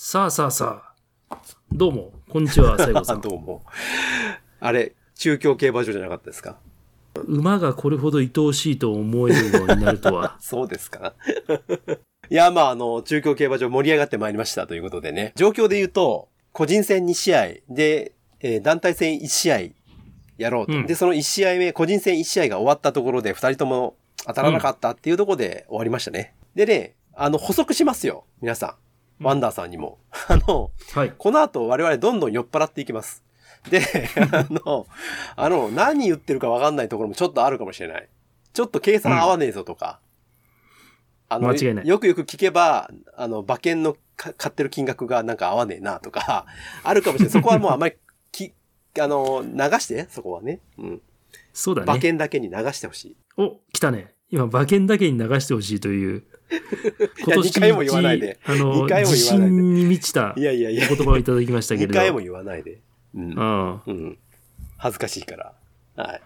[0.00, 0.92] さあさあさ
[1.28, 1.38] あ。
[1.72, 3.20] どうも、こんにちは、 西郷さん。
[3.20, 3.64] どうも。
[4.60, 6.56] あれ、中京競馬場じゃなかったですか？
[7.26, 10.36] 馬がこれほど愛おしいと思えるようになるとは。
[10.40, 11.14] そうですか？
[12.30, 15.32] いや、まあ、あの、中京競馬場盛り上がってまいりましたということでね。
[15.34, 19.58] 状況で言うと、個人戦2試合で、えー団体戦1試合
[20.36, 20.74] やろうと。
[20.74, 23.96] うんで、その1試合目、個人戦1試合が終わったところで、2人とも
[24.26, 26.34] 当たらなかったっていうところで終わりましたね。
[26.54, 28.22] でね、あの、補足しますよ。
[28.40, 28.87] 皆さん。
[29.20, 29.98] ワンダーさんにも。
[30.28, 31.12] あの、はい。
[31.16, 33.24] この後我々どんどん酔っ払っていきます。
[33.70, 33.80] で、
[34.32, 34.86] あの、
[35.36, 38.08] あの、何言ってるか分かんないところもちょっとあるかもしれない。
[38.52, 40.00] ちょっと計算合わねえぞとか。
[41.28, 46.46] あの、間違いないよくよく聞けば、あの、馬券のか買ってる金額がなんか合わねえなとか、
[46.82, 47.32] あるかもしれない。
[47.32, 47.96] そこはもうあまり、
[48.32, 48.52] き、
[49.00, 50.60] あの、流して、そこはね。
[50.78, 51.02] うん。
[51.52, 51.84] そうだね。
[51.84, 53.16] 馬券だけに流してほしい。
[53.36, 54.14] お、来たね。
[54.30, 56.24] 今、馬券だけに流してほしいという。
[57.26, 61.98] いや二回も言わないであの、二回も自信に満ちた言葉をいただきましたけれ2ど。
[61.98, 62.78] 回も言わないで。
[63.14, 63.34] うんう。
[63.34, 63.80] ん。
[63.86, 64.18] うん。
[64.76, 65.52] 恥ずかしいから。
[65.96, 66.20] はい。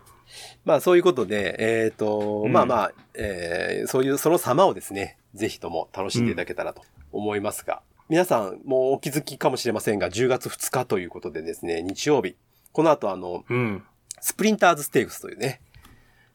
[0.65, 12.37] まあそういうことで、えっ、と、うんまあまあ、えーそういうその様をですね、ぜひとも楽しんでいただけたらと思いますが、皆さんもうお気づきかもしれませんが、10月2日ということでですね、日曜日、
[12.73, 13.83] この後あの、うん。
[14.20, 15.61] スプリンターズステークスというね、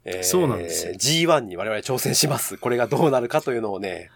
[0.09, 2.58] えーそうなんですよ G1 に我々挑戦します。
[2.58, 4.09] これがどうなるかというのをね、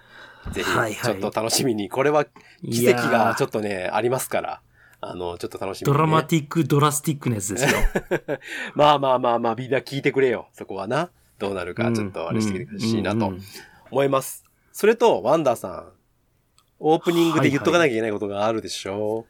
[0.54, 2.26] ぜはいはいひちょっと楽しみに、これは
[2.64, 4.62] 奇跡がちょっとね、ありますから、
[5.02, 5.98] あの、ちょっと楽しみに、ね。
[5.98, 7.80] ドラマティック、ドラスティックなやつですよ。
[8.76, 10.48] まあまあまあまあ、みんな聞いてくれよ。
[10.54, 11.10] そこはな。
[11.40, 13.34] どうなるか、ちょっとあれしてほしいなと
[13.90, 14.46] 思います。
[14.72, 15.92] それと、ワンダーさん。
[16.80, 19.26] オープニングで言っとかなきゃいけないことがあるでしょ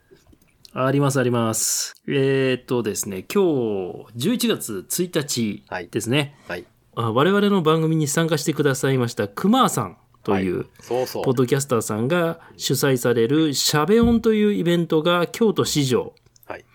[0.73, 1.95] ありますあります。
[2.07, 6.37] えーっとですね、今日、11月1日はいですね。
[6.47, 6.65] はい。
[6.95, 11.33] あ我々の番組に参加してくださいました、クマーさんという、そうそうポッ。
[11.33, 16.13] ドキャスターさんが主催されるシャベオンというイベントが京都市場
[16.45, 16.65] はい。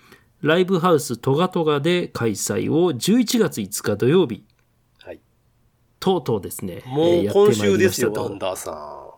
[0.43, 4.45] ライブハウストガトガで開催を11月5日土曜日、
[4.99, 5.21] はい。
[6.01, 9.16] とうとうですね、もう今週ですよ、ワンダーさ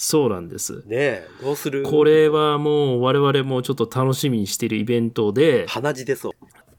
[0.00, 0.74] そうなんです。
[0.74, 0.76] ん。
[0.78, 1.82] ねえ、どうする？
[1.82, 6.32] これはもう我々もちょっと楽しみにしているイベントで、鼻血出そう。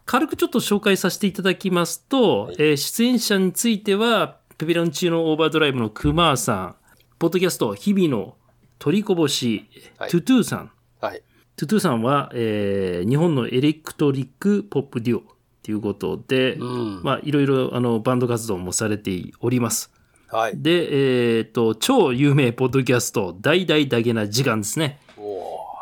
[0.06, 6.76] 軽くちょっと紹介させていただきますと、はいえー出演者については、ペペロンチーノオーバードライブのクマーさん、
[7.20, 8.38] ポッドキャスト、日々の
[8.80, 10.72] 取りこぼし、はいトゥトゥさん。
[11.02, 11.22] はい。
[11.58, 15.24] トゥトゥさんは、えー日本のエレクトリックポップデュオ
[15.62, 17.04] ということで、うん。
[17.04, 19.92] まあ、いろいろあのバンド活動もされております。
[20.32, 20.54] はい。
[20.56, 25.00] で、えっ、と、超有名ポッドキャスト、大体だけな時間ですね。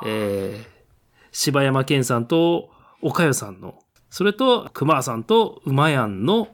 [0.05, 0.77] えー
[1.33, 3.75] 柴山健さんと岡代さんの、
[4.09, 6.47] それと熊さんと馬やんの、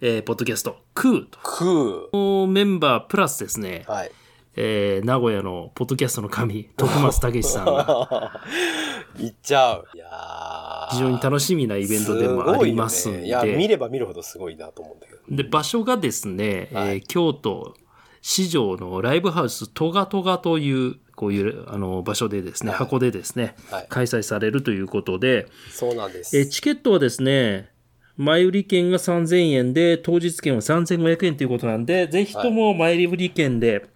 [0.00, 1.38] えーポッドキャスト、クーと。
[1.42, 2.46] クー。
[2.48, 4.10] メンバープラスですね、はい。
[4.56, 8.40] えー名古屋のポッドキャストの神、徳松武さんが、
[9.16, 9.86] 行っちゃう。
[9.94, 10.59] いやー
[10.90, 15.20] 非常に楽しみなイベントでもありますんで、ごいよねいや、見れば見るほどすごいなと思うんだけど。
[15.30, 17.74] で、場所がですね、はいえー京都
[18.22, 26.36] 市場のライブハウストガトガという、こういうあの場所でですね、はい箱でですね、はい開催されるということで、そうなんです。
[26.38, 27.70] えーチケットはですね、
[28.16, 33.86] 前売り券が3000円で、当日券は3500円ということなんで、ぜひとも前売り券で、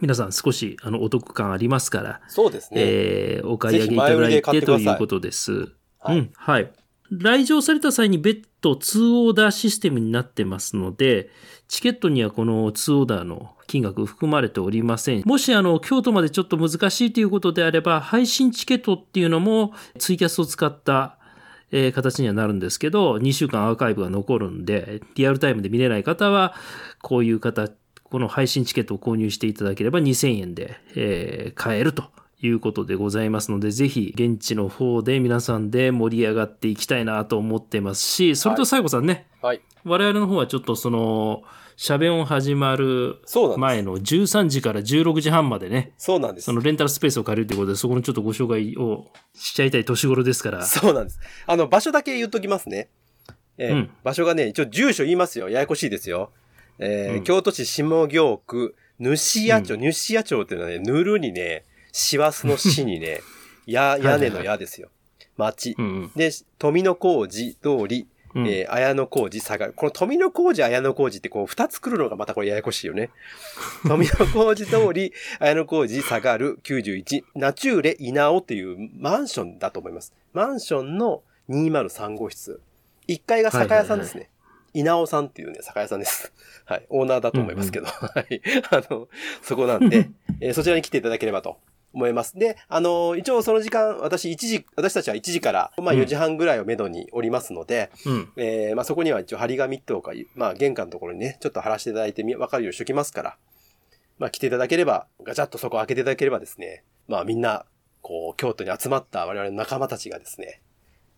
[0.00, 2.80] 皆さん少しあのお得感ありますから、そうですね。
[2.82, 5.68] えーお買い上げいただいてということです。
[6.00, 6.70] はいうん、はい。
[7.10, 11.30] 来場された際に別途2オーダーシステムになってますので、
[11.68, 15.22] チケットにはこの2オーダーの金額含まれておりません。
[15.24, 21.16] もしあの、京都までちょっと難しいということであれば、配信チケットっていうのもツイキャスを使った
[21.72, 26.54] えー形にはなるんですけど、2週間アーカイブが残るんで、リアルタイムで見れない方は、
[27.02, 27.68] こういう方、
[28.04, 32.04] この配信チケットを購入していただければ2000円で、えー買えると
[32.42, 39.60] いうことでございますので、ぜひ現地の方で皆さんで盛り上がっていきたいなと思ってますし、それと最後さんね、はい。
[39.84, 41.42] 我々の方はちょっとその、
[41.76, 43.16] シャベオン始まる。
[43.56, 46.52] 前の13時から16時半までね、そうなんですそ。
[46.52, 51.18] のレンタルスペースを借りるということで、そこのちょっとご紹介をしちゃいたい年頃ですから、そうなんです。
[51.46, 52.90] あの、場所だけ言っときますね。
[53.56, 55.48] えーうん場所がね、一応住所言いますよ。
[55.48, 56.32] ややこしいですよ。
[56.78, 63.20] えーうん京都市下京区、主屋町、主屋町っていうのはね、ぬるにね、師走の市にね、
[63.66, 64.88] や、屋根の屋ですよ。
[65.36, 65.74] 町。
[65.78, 69.72] うんうんで、富野小路通り、うんえー綾野小路下がる。
[69.74, 73.10] この富野小路、綾野小路ってこう、二つ来るのがまたこれややこしいよね。
[73.88, 80.14] 富野小路通り、綾野小路下がる91、ナチューレ稲尾っていうマンションだと思います。
[80.32, 82.60] マンションの203号室。
[83.08, 84.30] 1階が酒屋さんですね。
[84.72, 86.32] 稲尾さんっていうね、酒屋さんです。
[86.64, 86.86] はい。
[86.90, 87.86] オーナーだと思いますけど。
[87.86, 88.40] はい。
[88.70, 89.08] あの、
[89.42, 90.08] そこなんで、
[90.40, 91.58] えーそちらに来ていただければと
[91.92, 92.38] 思います。
[92.38, 98.32] で、あの、一応その時間、私1時、私たちは1時から、まあうん4時半ぐらいをめどにおりますので、うん。
[98.36, 103.36] えーまあそこには一応張り紙とか、まあ玄関のところにね、ちょっと貼らせていただいてみわかるようにしときますから、
[104.18, 107.66] まあ来ていただければ、ガチャッとそこ開けていただければですね、まあみんな、
[108.02, 110.62] こう、京都に集まった我々の仲間たちがですね、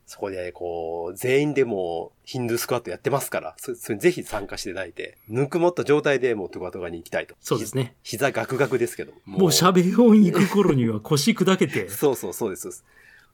[0.07, 7.35] そこで、こう、全員でもう、ヒンドゥースクワットやってますから、そそれにぜひ参加していただいて、ぬくもった状態でもうトカトカに行きたいと。
[7.41, 7.95] そうですね。
[8.03, 8.13] ひ。
[8.13, 9.13] 膝ガクガクですけど。
[9.25, 11.89] もう喋り音行く頃には腰砕けて。
[11.91, 12.63] そうそうそうです。
[12.63, 12.85] そうです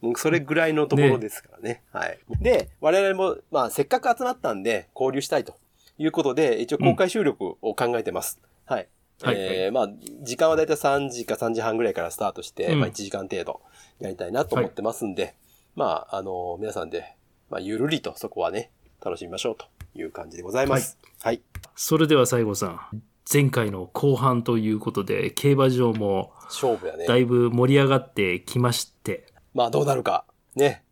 [0.01, 1.83] もうそれぐらいのところですからね。
[1.93, 2.19] はい。
[2.41, 5.57] で、我々も、まあ、せっかく集まったんで、交流したいと
[5.99, 8.39] いうことで、一応公開収録を考えてます。
[8.65, 8.89] はい。
[9.21, 9.91] はいえーまあ、
[10.23, 13.61] 時間はだいたい3時か3時半ぐらいからスタートして、うんまあ1時間程度
[13.99, 15.35] やりたいなと思ってますんで、
[15.79, 17.15] まあ、あの皆さんで、
[17.51, 20.99] まあ、ゆるりとそこはね、楽しみましょうという感じでございます。
[21.21, 21.41] はい。
[21.77, 23.03] それでは西郷さん、
[23.33, 27.07] 前回の後半ということで、競馬場も勝負やね。
[27.07, 30.25] だいぶ盛り上がってきまして、まあ、どうなるか。
[30.57, 30.83] ね。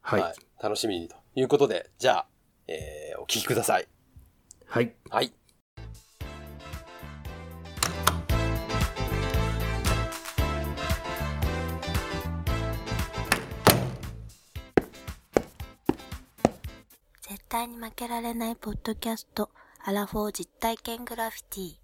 [0.00, 0.34] はい。
[0.60, 2.26] 楽しみにということで、じゃあ、
[2.66, 3.86] えーお聞きください。
[4.66, 4.96] はい。
[5.10, 5.32] はい。
[17.56, 19.48] 対に負けられないポッドキャスト、
[19.82, 21.76] アラフォー実体験グラフィティ。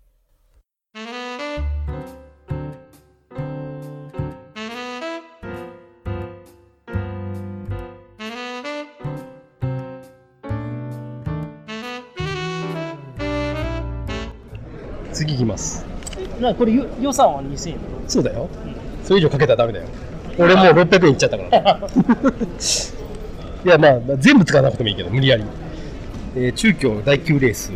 [15.10, 15.86] 次行きます。
[16.38, 18.46] な、これ予予算は2000円そうだよ。
[19.04, 19.86] それ以上かけたらダメだよ。
[20.38, 21.80] 俺もう600円いっちゃったから。
[23.64, 25.44] いや、まあ、まあ全部使わなくてもいいけど、無理やり。
[26.34, 27.72] えー中京第9レース。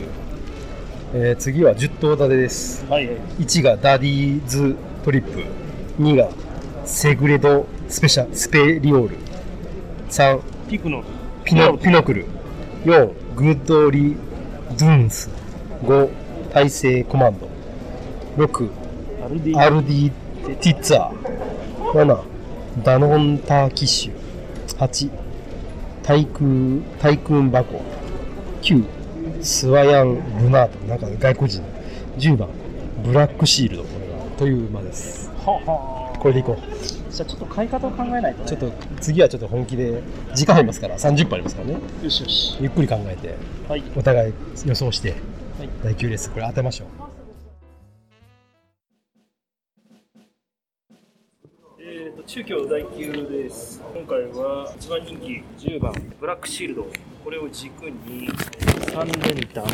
[1.15, 2.87] えー次は10頭立てです。
[2.87, 3.09] はい。
[3.39, 4.75] 1がダディーズ
[5.05, 5.45] トリップ。
[6.03, 6.31] 2が
[6.85, 9.17] セグレドスペシャスペリオール。
[10.09, 11.05] 3、ピクノ
[11.45, 12.25] ピノピノクル。
[12.85, 14.17] 4、グッドリ
[14.79, 15.29] ドゥーンス。
[15.83, 16.11] 5、
[16.55, 17.49] 大西コマンド。
[18.43, 18.71] 6、
[19.27, 20.11] アルディアルディ
[20.61, 21.93] ティッツァー。
[21.93, 22.19] 7、
[22.83, 24.79] ダノンターキッシュ。
[24.79, 25.11] 8、
[26.03, 27.96] 対空、対空箱。
[28.67, 28.85] 9、
[29.45, 30.79] スワヤン・ルナート。
[30.89, 31.63] なんか外国人。
[32.19, 32.49] 10番、
[33.05, 33.85] ブラックシールド。
[33.85, 34.17] これが。
[34.37, 35.31] という馬です。
[35.45, 36.59] ははこれでいこ
[37.09, 38.47] じゃあちょっと買い方を考えないと、う。
[38.47, 40.03] ちょっと、次はちょっと本気で、
[40.35, 41.75] 時間ありますから、30分ありますからね。
[42.03, 42.57] よしよし。
[42.61, 43.37] ゆっくり考えて、
[43.69, 43.85] はい。
[43.95, 44.33] お互い
[44.65, 45.21] 予想して、はい
[45.85, 46.89] 第9レース、これ当てましょう。
[51.79, 53.81] えー、と中京第9です。
[53.95, 57.16] 今回は一番人気10番ブラックシールド。
[57.27, 59.65] これを軸に3連単、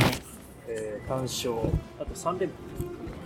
[0.67, 1.53] えー単勝、
[2.01, 2.55] あと3連符。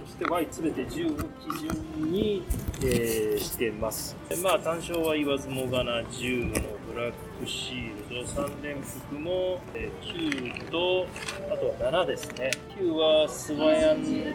[0.05, 2.43] そして Y すべて10を基準に、
[2.82, 4.17] えーしてます。
[4.28, 6.55] でまあ単勝は言わずもがな10の
[6.93, 11.06] ブラックシールド、3連符も、えー9と、
[11.52, 12.50] あとは7ですね。
[12.81, 14.34] 9はスワヤンル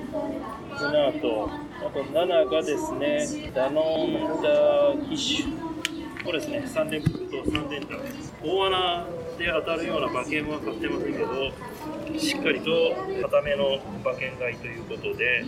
[0.79, 1.49] ナート、
[1.85, 6.23] あと7がですね、ダノンダキッシュ。
[6.23, 7.17] これですね、3連符と
[7.51, 7.97] 3連打。
[8.41, 15.43] 大穴で当たるような馬券は買ってませんけど、しっかりと固めの馬券買いということで、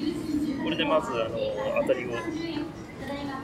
[0.63, 1.37] これでまずあの
[1.81, 2.09] 当たりを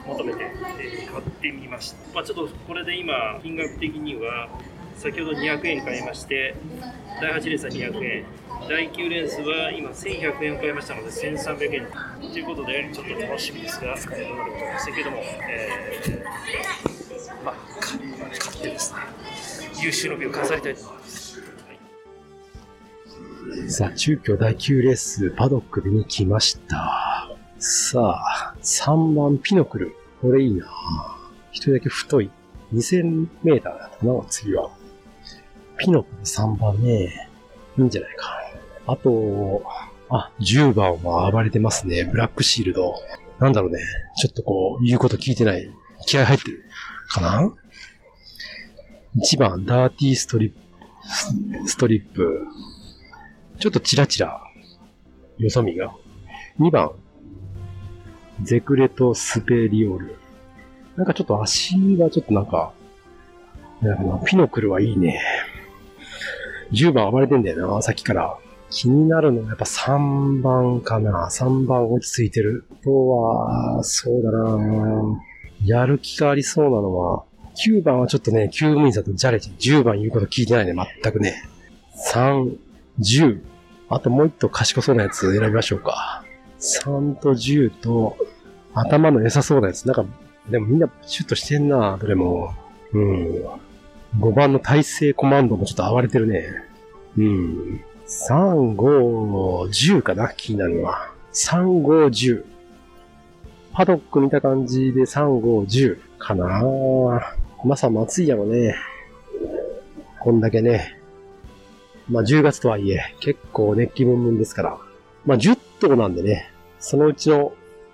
[0.06, 0.50] 求めて、
[0.80, 1.96] え買ってみました。
[2.14, 4.48] まあ、ちょっとこれで今、金額的には、
[4.96, 6.54] 先ほど200円買いまして、
[7.20, 8.24] 第8レースは200円、
[8.68, 11.86] 第9レースは今1100円を買いましたので1300円
[12.32, 19.00] ということで、ちょっと楽しみですが、どうなるかわかりませんけども、えーまあ、勝勝ってですね、
[19.82, 21.40] 優秀の美を飾りたいと思います。
[23.68, 27.30] さあ、中京第9レース、パドック見に来ました。
[27.58, 29.96] さあ、3番ピノクル。
[30.20, 30.66] これいいな
[31.52, 32.30] 一人だけ太い。
[32.74, 34.70] 2000メーターだったな、次は。
[35.78, 37.28] ピノクル3番ね。
[37.78, 38.40] いいんじゃないか。
[38.86, 39.62] あと、
[40.08, 42.04] あ、10番は暴れてますね。
[42.04, 42.94] ブラックシールド。
[43.38, 43.78] なんだろうね。
[44.16, 45.70] ちょっとこう、言うこと聞いてない。
[46.06, 46.64] 気合入ってる。
[47.08, 47.52] かな
[49.16, 52.46] ?1 番、ダーティーストリップ、ストリップ。
[53.58, 54.42] ちょっとチラチラ、
[55.38, 55.94] よそ見が。
[56.58, 56.92] 2番、
[58.42, 60.16] ゼクレト・スペリオール。
[60.96, 62.72] なんかちょっと足がちょっとなんか、
[63.82, 65.20] なんかピノクルはいいね。
[66.72, 68.38] 10番暴れてんだよな、さっきから。
[68.70, 71.28] 気になるのはやっぱ3番かな。
[71.28, 72.66] 3番落ち着いてる。
[72.84, 75.20] とは、そうだな
[75.64, 77.24] やる気がありそうなのは、
[77.56, 81.42] 9番はちょっとね、9務員さんとじゃれて、10番言うこと聞いてないね、全くね。
[82.12, 82.56] 3、
[83.00, 83.40] 10。
[83.88, 86.24] あともう一頭賢そうなやつ選びましょうか。
[86.60, 88.16] 3と10と
[88.74, 89.86] 頭の良さそうなやつ。
[89.86, 90.04] なんか、
[90.48, 92.54] でもみんなシュッとしてんな、どれも。
[92.92, 93.44] うん。
[94.18, 96.44] 5番の体制コマンドもちょっと暴れてるね。
[97.16, 97.84] うん。
[98.06, 101.12] 3、5、10かな気になるのは。
[101.32, 102.44] 3、5、10。
[103.72, 106.62] パドック見た感じで3、5、10かな
[107.64, 108.74] まさも暑いやろね。
[110.20, 110.98] こんだけね。
[112.08, 114.78] まあ10月とはいえ、結構熱気ムンムンですから。
[115.24, 117.52] まあ10頭なんでね、そのうちの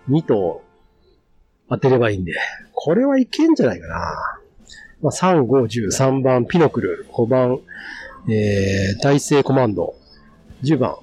[0.08, 0.62] 2頭
[1.68, 2.34] 当てればいいんで、
[2.72, 3.96] これはいけんじゃないかな。
[5.02, 7.58] まあ3、5、10、3番ピノクル、5番、
[8.28, 9.94] えー、大成コマンド、
[10.62, 10.96] 10番、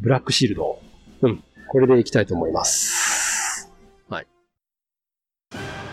[0.00, 0.78] ブラックシールド。
[1.22, 3.01] うん、これでいきたいと思います。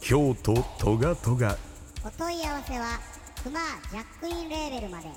[0.00, 1.56] 京都トガトガ
[2.04, 2.98] お問い合わせは
[3.44, 5.08] クマジャックインレーベルまで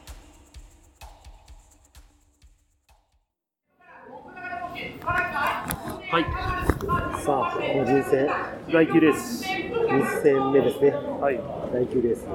[6.11, 6.23] はい。
[7.23, 8.27] さあ、個人戦、
[8.71, 9.45] 来球です。
[9.45, 10.91] 2戦目ですね。
[10.91, 11.39] はい。
[11.73, 12.27] 第9レース。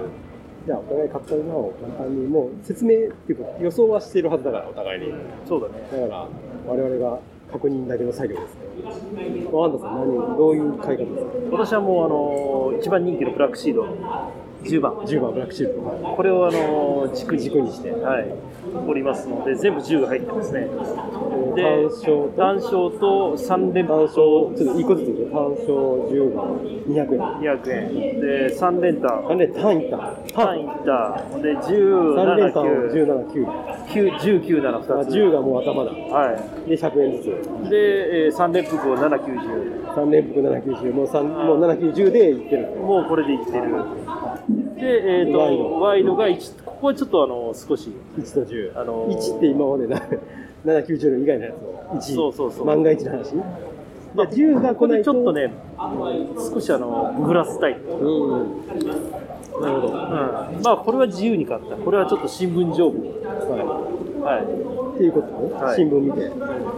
[0.67, 5.13] じゃあ、お互い勝った馬を簡単に、もう説明っていうか、予想はしているはずだから、お互いに。
[5.47, 5.75] そうだね。
[5.93, 6.29] だから、
[6.67, 7.21] 我々が
[7.53, 8.68] 確認だけの作業ですね。
[9.53, 11.33] ワンダさん、何、どういう買い方ですか？
[11.51, 12.09] 私はもう、あ
[12.73, 13.87] の一番人気のブラックシード、
[14.65, 14.93] 10番。
[14.93, 15.85] ?10 番ブラックシールド。
[15.85, 17.91] はいこれを、あの軸に軸にして。
[17.93, 18.27] はい。
[18.87, 20.69] おりますので、全部10が入ってますね。
[21.55, 24.17] で単勝と、単勝と3連単勝、
[24.49, 25.75] 単ちょっと1個ずつ単勝
[26.11, 27.21] 10番、200円。
[27.41, 28.21] 200円。
[28.21, 29.27] で、3連単。
[29.29, 29.99] あれ、単いった。
[30.35, 31.39] 単いった。
[31.39, 33.69] で、3連単17、9、17、9。
[33.87, 35.15] 9 19、7、あ2つ。
[35.15, 35.91] 10がもう頭だ。
[35.91, 36.37] は
[36.67, 37.67] で、100円ずつ。
[37.67, 37.71] い。
[37.71, 39.79] で、えー、3連複を7、90。
[39.99, 42.77] 3連複790、もう3、もう790でいってる。
[42.77, 43.75] もうこれでいってる。
[44.49, 45.39] で、えっ、と、
[45.81, 48.81] ワイドが1、ここはちょっとあの、少し、1と10。
[48.81, 49.99] あのー1って今までな
[50.65, 52.01] 790の以外のやつを1。
[52.15, 53.31] そうそうそう万が一の話。
[53.31, 53.43] じゃ
[54.25, 54.89] あ10がここ。
[54.89, 55.33] でちょっと。
[55.33, 55.53] ね、
[56.53, 57.93] 少しあの、グラスタイプ。
[57.93, 58.63] うん。
[59.61, 59.89] なるほど。
[59.89, 59.95] うん。
[60.63, 61.77] まあ、これは自由に買った。
[61.77, 62.99] これはちょっと新聞上部。
[63.01, 64.45] ははい。
[64.45, 64.95] い。
[64.95, 65.53] っていうことね。
[65.63, 66.31] はい新聞見て。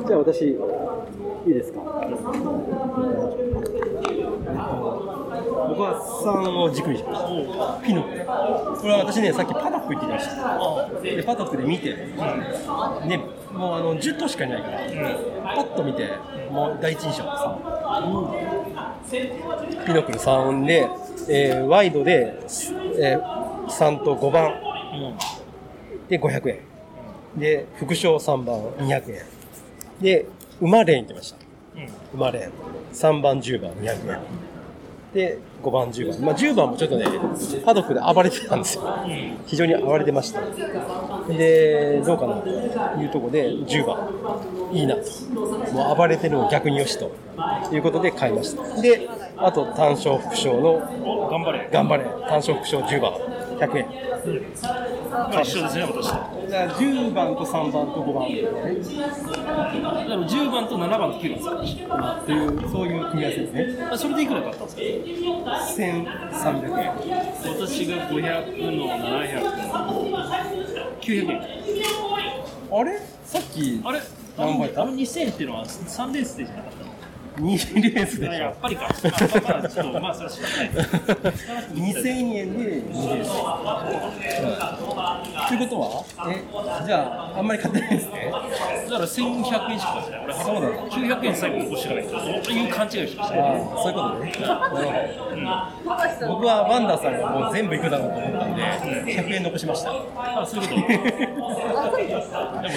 [0.06, 0.42] じゃあ私、
[1.46, 1.80] いいですか？
[5.80, 7.28] 僕は3を軸にしました。
[7.82, 8.02] ピノ。
[8.02, 8.10] こ
[8.84, 10.34] れは私ね、さっきパドック行ってきました。
[11.00, 11.94] で、パドックで見て、
[13.06, 13.16] ね、
[13.52, 14.78] もうあの10頭しかいないから、
[15.54, 16.10] パッと見て、
[16.50, 17.30] もう第一印象です。
[19.86, 20.86] ピノクル3で、
[21.28, 22.38] えーワイドで、
[22.98, 24.52] えー3と5番
[26.08, 26.58] で500円。
[27.36, 29.22] で、副賞3番200円。
[30.02, 30.26] で、
[30.60, 31.38] 馬レーン行ってました。
[32.12, 32.52] 馬レーン。
[32.92, 34.18] 3番10番200円。
[35.14, 36.20] で、5番10番。
[36.20, 37.06] まあ10番もちょっとね、
[37.64, 38.84] パドックで暴れてたんですよ。
[39.46, 40.40] 非常に暴れてました。
[41.28, 44.08] で、どうかなというところで10番。
[44.72, 45.02] いいなと。
[45.72, 47.10] もう暴れてるのを逆によしと
[47.74, 48.80] いうことで買いました。
[48.80, 51.68] で、あと単勝副賞の頑張れ。
[51.72, 52.04] 頑張れ。
[52.28, 53.12] 単勝副賞10番。
[53.58, 53.86] 100円。
[55.10, 56.08] まあ、一緒ですね、私。
[56.08, 58.42] だかじゃあ10番と3番と5番ね。
[60.16, 61.76] ら10番と7番と9番ですっ
[62.26, 63.88] ていう、そういう組み合わせですね。
[63.88, 63.98] か。
[63.98, 66.92] それでいくら買ったんですか？1300円。
[67.58, 69.50] 私が500の700の
[71.00, 71.40] 900円。
[72.72, 73.00] あれ？
[73.24, 74.00] さっきあれ？
[74.38, 74.82] 何倍だ？
[74.82, 76.79] あの2000円っていうのは3レースでじゃなかった？
[77.36, 78.82] 2レースでしょあやっぱりか。
[78.82, 78.92] まあ、
[79.68, 80.88] ちょっと、まあ、それは仕方ないです。
[81.74, 83.30] 2000円で2レース。
[85.48, 86.04] ということは？
[86.28, 86.96] え、じゃ
[87.34, 88.30] あ、あんまり買ってないですね。
[88.30, 90.20] だから1100円しか買ってない。
[90.24, 92.10] 俺、そうなの900円最後残してかないと。
[92.10, 92.16] そ
[92.50, 93.34] ういう勘違いしました。
[93.36, 94.32] ああ、そういうことね。
[94.40, 96.34] なるほど。
[96.34, 98.62] 僕はワンダーさんがもう全部いくだろうと思ったんで、
[99.22, 99.92] 100円残しました。
[100.16, 101.29] あ、そういうこと。
[101.50, 102.22] でも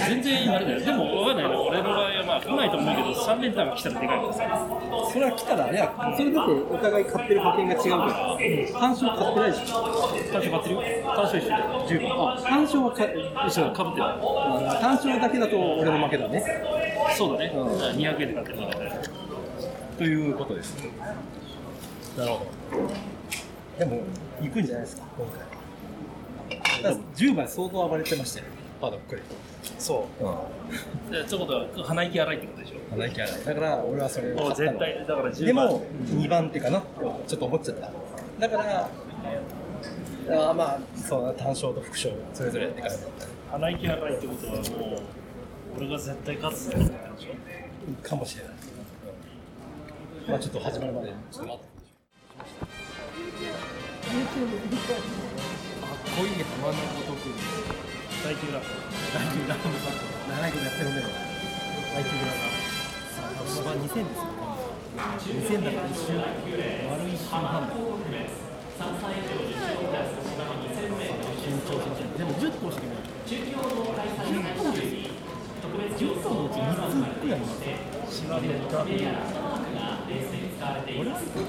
[0.08, 0.80] 全然あれだよ。
[0.80, 1.62] でもわかんないな。
[1.62, 4.68] 俺の場合はまあ来ないと思うけど、3連単が来たらでかいからさ。
[5.12, 9.74] それは来たら、いや、それだってお互い買ってる保険が違うから、単勝買ってないでしょ。
[9.74, 10.82] 単勝買ってるよ。
[11.03, 11.86] 単勝一緒だよ。
[11.88, 12.10] 十分。
[12.10, 13.03] あ、単勝はか
[13.48, 13.72] 一緒だ。
[13.72, 14.06] かぶってる。
[14.80, 16.44] 単勝だけだと俺の負けだね。
[17.15, 17.51] そうだね。
[17.53, 18.92] うん200円で買ってるから。
[19.98, 20.75] ということです。
[22.18, 23.03] なるほど。
[23.77, 24.01] でも、
[24.42, 25.39] 行くんじゃないですか、今回。
[26.84, 28.46] だから10番相当暴れてましたよ。
[28.84, 29.22] パドックで。
[29.80, 30.25] そう。
[30.25, 30.30] う
[31.08, 31.12] ん。
[31.12, 32.75] でってことは、鼻息荒いってことでしょ？
[32.92, 33.46] 鼻息荒い。
[33.46, 36.84] だから、俺はそれを絶対、だから10でも、2番手かな
[37.25, 37.90] ちょっと思っちゃった。
[38.40, 43.25] だから、あーまあ、そう単勝と副賞、それぞれって感じだった。
[43.54, 44.62] 鼻息荒いってことはもう、
[45.78, 48.10] 俺が絶対勝つってことでしょ？
[48.10, 48.54] かもしれない。
[50.28, 51.63] まあちょっと始まるまで、ちょっと待って。
[51.63, 51.70] か
[55.94, 57.93] っこいい浜名ごとく。
[58.24, 58.63] 大級だ。
[58.63, 59.84] 大級ラーメン
[60.32, 61.12] 長いことやってるんだよ。
[61.92, 62.63] 大級ラーメン。
[63.44, 64.32] 芝2000ですよ。
[65.44, 67.75] 2000だから一周、丸一周半だ。
[71.44, 72.15] 緊張しません。
[72.15, 73.12] でも10頭しかいない。
[73.27, 73.60] 10
[74.56, 75.12] 頭です。
[76.00, 77.46] 10頭のうち3つくらいに
[78.10, 78.88] 芝でやった。
[80.96, 81.44] 俺は行く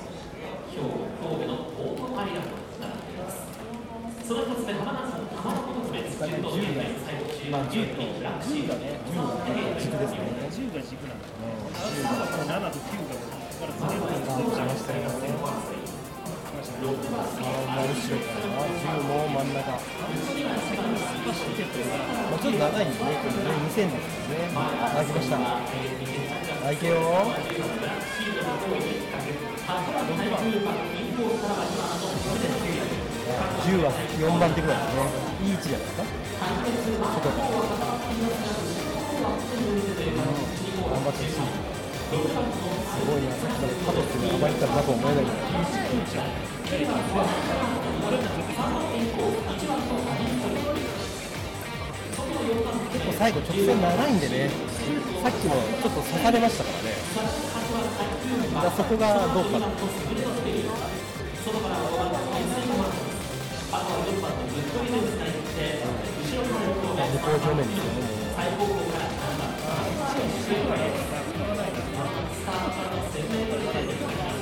[0.00, 0.03] ん
[0.74, 3.38] じゃないいやでも満員です。
[3.46, 3.64] よ。
[4.24, 6.82] お互い10が、
[7.50, 8.74] まあ10と、10が、10が
[9.78, 10.12] 軸です。
[10.14, 10.18] ね。
[10.50, 11.44] 10が軸なんだね。
[12.44, 13.14] 7と9が
[13.54, 15.28] からずれるとしましたよね。
[15.34, 15.62] あ
[17.68, 19.70] あ、後ろから10も真ん中。
[19.70, 19.78] も
[22.34, 22.98] うちょっと長いんです。
[23.04, 23.04] ね。
[23.04, 24.18] これ2000です。
[24.30, 24.48] ね。
[24.56, 24.58] あ、
[25.04, 25.36] 来ました。
[26.66, 26.94] あ、いけよ。
[33.64, 34.78] 10は4番手ぐらい。
[34.78, 35.02] ですね。
[35.42, 35.50] い。
[35.50, 35.54] い。
[35.54, 35.88] 位置じゃない。
[35.88, 36.04] ですか。
[37.14, 37.48] 外から。
[40.84, 41.34] 頑張ってほしい。
[41.34, 43.22] すごい。
[43.24, 45.24] な、さっきからパトスが暴れたなと思えない。
[45.24, 46.34] ぐらい。
[52.92, 54.12] 結構最後直線長い。
[54.12, 54.50] んでね、
[54.84, 56.90] さっきもちょっと刺されましたからね。
[58.54, 59.66] だからそこがどうかな。
[67.14, 68.04] 向こう正面ですよね。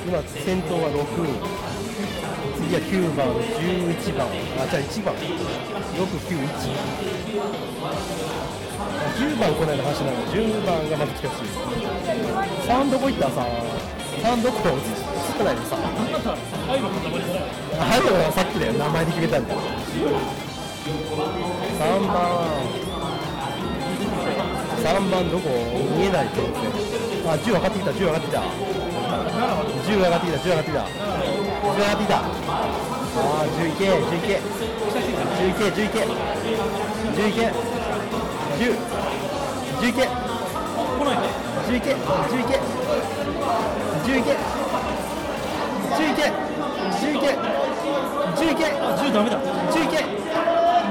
[0.05, 1.82] 今先頭は6
[2.55, 4.27] 次は9番11番。
[4.59, 5.15] あじゃあ1番。
[5.93, 6.49] 691
[9.13, 11.51] 10番この間走らない10番がまず来てほしい。
[12.67, 13.45] 3どこ行ったさ
[14.23, 15.75] 3どこ映ってないのさ。
[15.75, 15.81] は
[16.75, 18.73] いはさっきだよ。
[18.73, 19.55] 名前で決めたんだ。
[19.55, 19.59] 3
[22.07, 22.17] 番。
[24.83, 25.49] 3番どこ？
[25.97, 26.53] 見えないけどね
[27.25, 27.79] あ10上がって。
[27.79, 28.49] きた10上がってきた10
[29.23, 29.63] 上がってきた。
[29.83, 30.83] 10上がってきた10上がってきた
[33.15, 35.99] あー10いけ10いけ10いけ10いけ
[37.13, 37.39] 10いけ
[38.57, 38.77] 10
[39.81, 40.01] 10いけ
[41.63, 42.59] 10いけ10いけ
[44.03, 44.29] 10いけ
[45.93, 46.21] 10いけ
[46.93, 47.25] 10いけ
[48.33, 49.37] 10いけ10ダメだ
[49.71, 49.97] 10いけ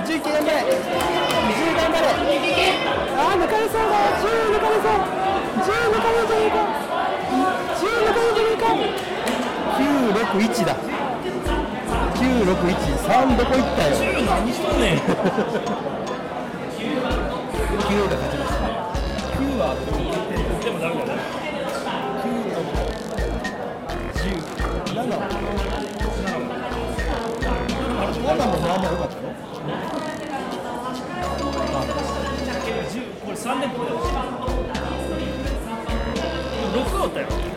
[0.02, 2.04] 10いけ頑張れ10頑張れ
[3.12, 4.92] あー抜かれそうだ10抜かれそう
[5.62, 6.56] 10抜かれるじゃねえか
[7.78, 9.11] 10抜かれるじゃねえか
[9.78, 10.76] 961だ。
[12.14, 13.90] 961 3どこ行ったよ。
[13.96, 14.98] 10何しとんねん。
[17.78, 18.70] 9が勝ちましたね
[19.38, 19.62] 9は
[20.62, 21.20] でもダメだね。
[22.22, 22.60] 9と
[24.18, 24.30] 10
[24.92, 24.98] 7
[28.22, 29.20] 7もまあまあ良かったよ
[32.88, 33.94] 10これ3連覇だよ。
[36.72, 37.51] 6だったよ。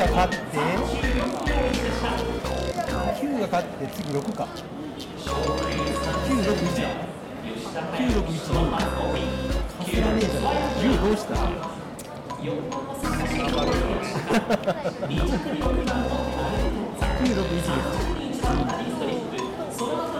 [0.00, 0.36] が勝って
[3.20, 4.48] 9が勝って次6か。
[6.26, 6.88] 961だ。
[7.98, 8.80] 961どうか
[9.84, 10.44] すらねえじゃん。
[10.80, 11.34] 10どうした
[17.20, 17.68] ？961です。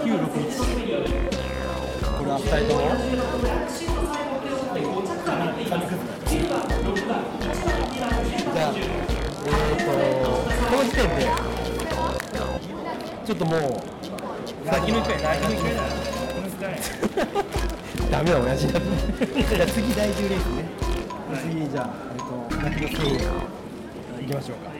[0.04, 0.68] 961
[2.18, 2.80] これは2人とも？
[5.64, 6.19] じゃ
[13.30, 13.60] ちょっともう、
[14.66, 15.62] 先の一回、先の一
[16.58, 16.74] 回
[18.10, 18.80] ダメだ、親父だ。
[18.80, 20.64] じゃあ次、第10レースね。
[21.40, 23.14] 次、じゃあ、えっ、と、泣きの1000円、
[24.24, 24.70] いきましょうか。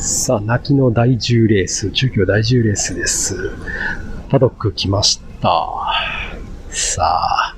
[0.00, 3.52] さあ、泣きの第10レース、中京第10レースです。
[4.30, 5.70] パドック来ました。
[6.70, 7.54] さあ、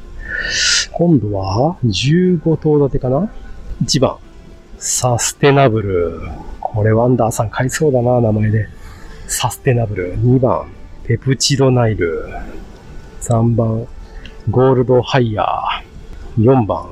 [0.93, 3.31] 今度は15頭立てかな
[3.83, 4.19] ?1 番、
[4.79, 6.21] サステナブル。
[6.61, 8.69] これワンダーさん買いそうだな、名前で。
[9.27, 10.19] サステナブル。
[10.19, 10.71] 2番、
[11.05, 12.29] ペプチドナイル。
[13.23, 13.87] 3番、
[14.51, 16.43] ゴールドハイヤー。
[16.43, 16.87] 4番、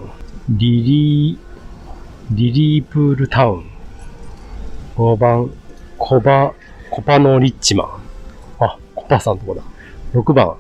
[0.49, 1.39] リリー、
[2.35, 3.65] リリープールタウン。
[4.97, 5.51] 5番、
[5.99, 6.55] コバ、
[6.91, 7.89] コパノリッチマン。
[8.61, 9.63] あ、コパさんとこだ。
[10.15, 10.55] 6番、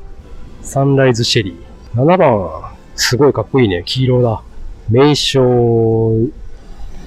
[0.60, 1.98] サンライズシェリー。
[1.98, 3.82] 7番、すごいかっこいいね。
[3.86, 4.42] 黄色だ。
[4.90, 6.12] 名称、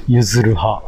[0.08, 0.84] 譲る派。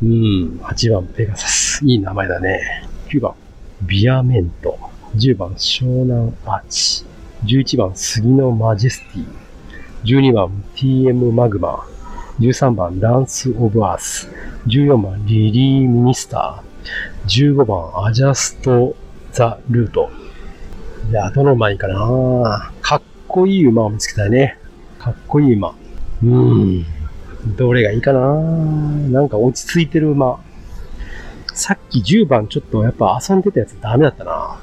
[0.00, 0.60] うん。
[0.62, 1.84] 8番、ペガサス。
[1.84, 2.60] いい名前だね。
[3.08, 3.34] 9番、
[3.82, 4.78] ビアメント。
[5.16, 7.04] 10番、湘南アーチ。
[7.44, 9.26] 11番、杉のマジェスティ。
[10.04, 11.84] 12番、TM マグマ。
[12.38, 14.28] 13番、ランス・オブ・アース。
[14.68, 17.54] 14番、リリー・ミニスター。
[17.56, 18.94] 15番、アジャスト・
[19.32, 20.10] ザ・ルート。
[21.10, 24.58] いや、どの馬いいかなかっこいい馬を見つけたいね。
[25.00, 25.70] かっこいい馬。
[25.70, 26.97] うーん。
[27.46, 28.20] どれがいいかな？
[28.20, 30.40] なんか落ち着いてる馬。
[31.54, 34.60] さっき10番ちょっとやっぱ遊んでたやつダメだったな。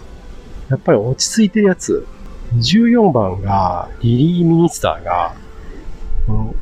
[0.69, 2.07] やっぱり落ち着いてるやつ。
[2.53, 5.35] 14番が、リリー・ミニスターが、
[6.27, 6.55] この、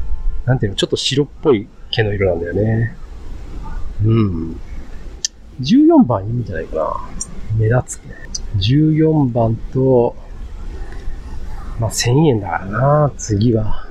[0.45, 2.95] なんていうの、ちょっと白っぽい毛の色なんだよね。
[4.03, 4.59] うん。
[5.61, 6.95] 14番いいんじゃないかな。
[7.57, 8.15] 目立つね。
[8.57, 10.15] 14番と、
[11.79, 13.82] まあ、1000円だからな、次は。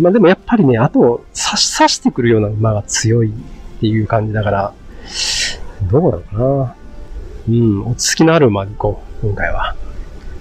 [0.00, 4.74] まあでもやっぱりね、あと、刺し、刺してくるような馬が強いっていう感じだから、
[5.90, 6.74] どうなのかな。
[7.48, 9.76] うん、落ち着きのある馬に行こう、今回は。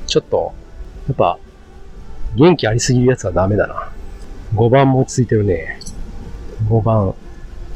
[0.08, 0.54] ちょっと、
[1.08, 1.38] やっぱ、
[2.36, 3.92] 元気ありすぎるやつはダメだな。
[4.56, 5.80] 5番も落ち着いてるね。
[6.70, 7.14] 5番。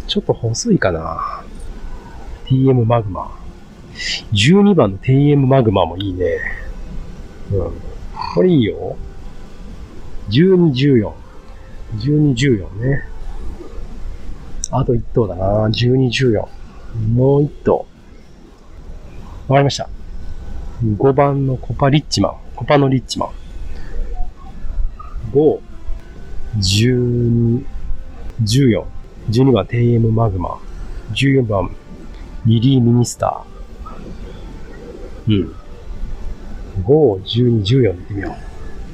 [0.08, 1.44] ちょっと細いかな。
[2.46, 3.32] TM マグマ。
[4.32, 6.26] 12番の TM マグマもいいね。
[7.52, 7.72] うん。
[8.36, 8.96] これいいよ。
[10.30, 11.23] 12、14。
[11.98, 13.04] 12、14ね。
[14.72, 15.68] あと1頭だな。
[15.68, 16.48] 12、14。
[17.14, 17.86] もう1頭。
[19.48, 19.90] わかりました。
[20.84, 22.38] 5番のコパリッチマン。
[22.56, 23.30] コパのリッチマン。
[25.34, 25.60] 5、
[26.58, 27.66] 12、
[28.42, 28.84] 14。
[29.30, 30.60] 12番 TM マグマ。
[31.14, 31.70] 14番
[32.46, 35.44] リリーミニスター。
[35.44, 35.56] うん。
[36.84, 38.36] 5、12、14でいってみよ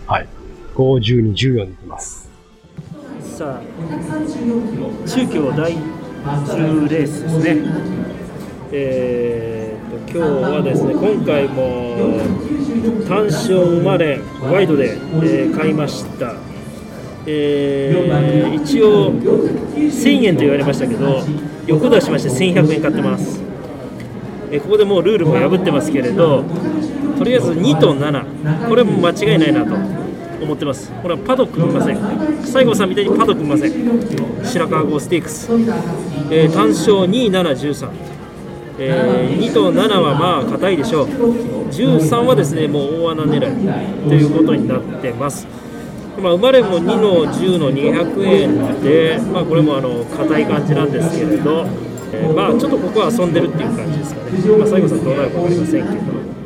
[0.07, 0.11] う。
[0.11, 0.27] はい。
[0.75, 2.18] 5、12、14でいきます。
[3.39, 3.61] さあ
[5.07, 7.55] 中京第10レースですね。
[8.73, 12.19] えー、と今日はですね今回も
[13.07, 16.35] 単勝生まれワイドで、えー買いました。
[17.27, 21.23] えー一応1000円と言われましたけど
[21.65, 23.39] 欲出しまして1100円買ってます。
[24.51, 26.43] えーここでもうルールも破ってますけれど
[27.17, 29.98] とりあえず2と7これも間違いないなと。
[30.41, 30.91] 思ってます。
[31.01, 31.97] これはパドック見ません。
[32.43, 33.73] 西郷さんみたいにパドック見ません。
[34.43, 35.51] 白川郷ステークス、
[36.31, 37.89] えー単勝2713
[38.79, 41.07] えー2と7はまあ硬いでしょう。
[41.69, 44.09] 13はですねもう大穴狙い。
[44.09, 45.47] ということになってます。
[46.21, 51.65] まあ、生まれも2の10の200円で、まあ、これもあの硬い感じなんですけれど、
[52.11, 56.38] えーまあ、ちょっとここは遊んでるっていう感じですかね、まあ、西郷さんどうなるか分かりませんけど。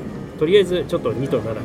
[0.43, 1.56] とりあえずちょっと2と7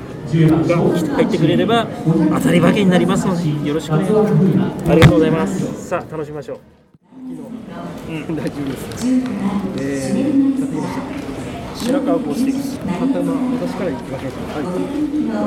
[0.68, 1.84] が入ってくれれば
[2.30, 4.04] 当たり負けになりますのでよろしくね
[4.86, 6.58] ありがとうございますさあ楽しみましょう
[8.08, 9.04] うん大丈夫です。
[9.04, 11.84] えー、買ってきました。
[11.84, 14.38] 白川郷ステークス買った馬、私から行きましょうか。
[14.54, 14.64] はい。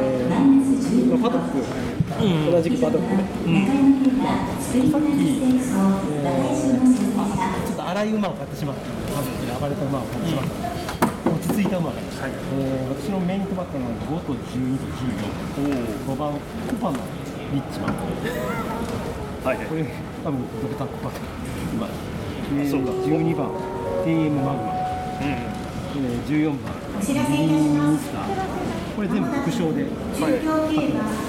[0.04, 3.24] えー、まあ、パドック、同じくパドックで。
[4.78, 5.82] さっき、えー、
[7.18, 8.82] あ、ちょっと荒い馬を買ってしまった。
[9.16, 10.71] パドックで暴れた馬を買ってしまった。
[11.52, 14.88] 落ち着いた馬が、はいえー、私の目に留まったの5と12と
[15.60, 16.08] 14。
[16.08, 16.40] 5番、コ
[16.80, 17.04] パの
[17.52, 18.00] リッチマン。
[19.44, 19.84] はいこれ、
[20.24, 21.20] 多分ドクターコパの
[21.76, 21.88] 馬。
[22.56, 23.52] えー、12番、
[24.08, 24.72] TM マグマ。
[25.20, 25.62] えー
[25.92, 26.72] 14番、
[27.04, 27.60] リリーミ
[27.92, 28.96] ニスター。
[28.96, 29.88] これ全部副賞で
[30.18, 31.20] 買ってます。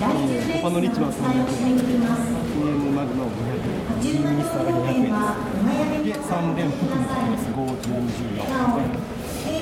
[0.00, 6.18] えー、コパのリッチマン300円、TM マグマを200円、リリーミニスターが200円です。
[6.18, 7.44] で、3連複に買ってます。
[7.50, 8.08] 5、12、
[8.40, 9.15] 14。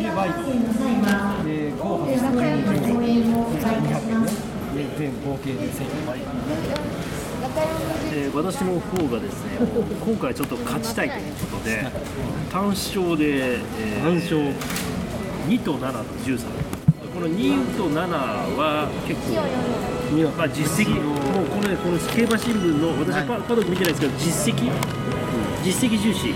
[0.05, 0.35] で、ワイド。
[0.45, 3.49] で、5、外して12、14。
[3.55, 4.29] 200円ね。
[4.75, 6.23] で、全合計で1000円。
[8.13, 9.59] えー私の方がですね、
[10.05, 11.87] 今回ちょっと勝ちたいということで、
[12.51, 14.39] 単勝で、えー単勝
[15.49, 16.39] 2と7と13。
[17.15, 18.09] この2と7
[18.57, 19.35] は結構、
[20.37, 21.13] まあ、実績、も
[21.43, 24.71] うこのね、この競馬新聞の、私はパパドック見てないですけど、実績、
[25.65, 26.35] 実績重視。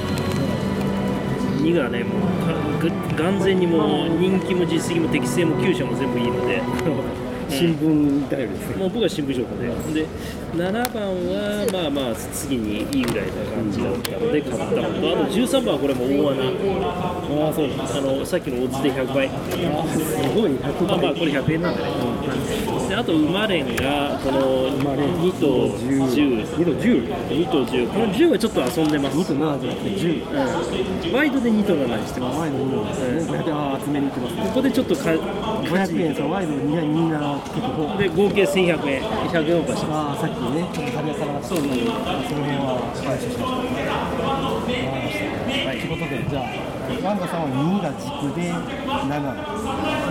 [1.58, 6.62] 2がね、もう完全にもう人気も実績も適正も厩舎も全部いいので、
[7.48, 8.76] 新聞頼りですね。
[8.76, 9.68] もう僕は新聞情報で、
[10.00, 10.06] で
[10.54, 16.42] 7番はまあまあ次にいいぐらいな感じだったので買ったのと、あと13番はこれも大穴、
[17.48, 19.34] あそうあのさっきのオッズで100倍、す
[20.36, 21.97] ごい100まあまあこれ100円なんでね、で
[22.98, 30.26] あと馬連がこの2と10、2と10、2と10、この10はちょっと遊んでます、2と7じゃなくて10。
[30.26, 32.38] うんワイドで2と7にしてます。
[32.40, 33.38] ワイド2ですね。
[33.38, 34.42] 500円、ああ、集めに行ってますね。
[34.42, 37.96] ここでちょっとか500円、そうワイド2、27結構。
[37.98, 41.48] で合計1100円、100円オーバーしてまああ、さっきね、ちょっと旅が足らなかった。
[41.48, 43.46] そうそうその辺は回収しました。
[43.46, 43.78] わかりま
[45.06, 45.68] した。
[45.68, 49.12] はい、ということで、じゃあ、ワンダさんは2が軸で、7、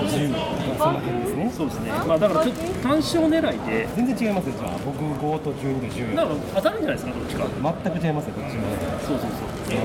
[0.07, 1.49] 10とか、その辺ですね。
[1.51, 1.57] す。
[1.57, 1.91] そうですね。
[2.07, 6.15] まあだからちょっと単勝狙いで、全然違いますよ、じゃあ、僕5と12と14。
[6.15, 7.45] なんか当たるんじゃないですか、どっちか。
[7.83, 8.63] 全く違いますよ、こっちも。
[9.01, 9.67] そうそうそう。
[9.67, 9.81] という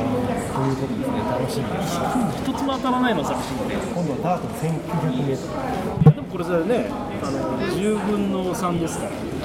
[0.77, 1.97] ことですね、楽しみです。
[2.45, 3.75] 一つも当たらないのは寂しいんで。
[3.75, 6.15] 今度はダート1900メートル。
[6.15, 6.91] でもこれそれね、
[7.23, 9.42] あの10分の3ですから。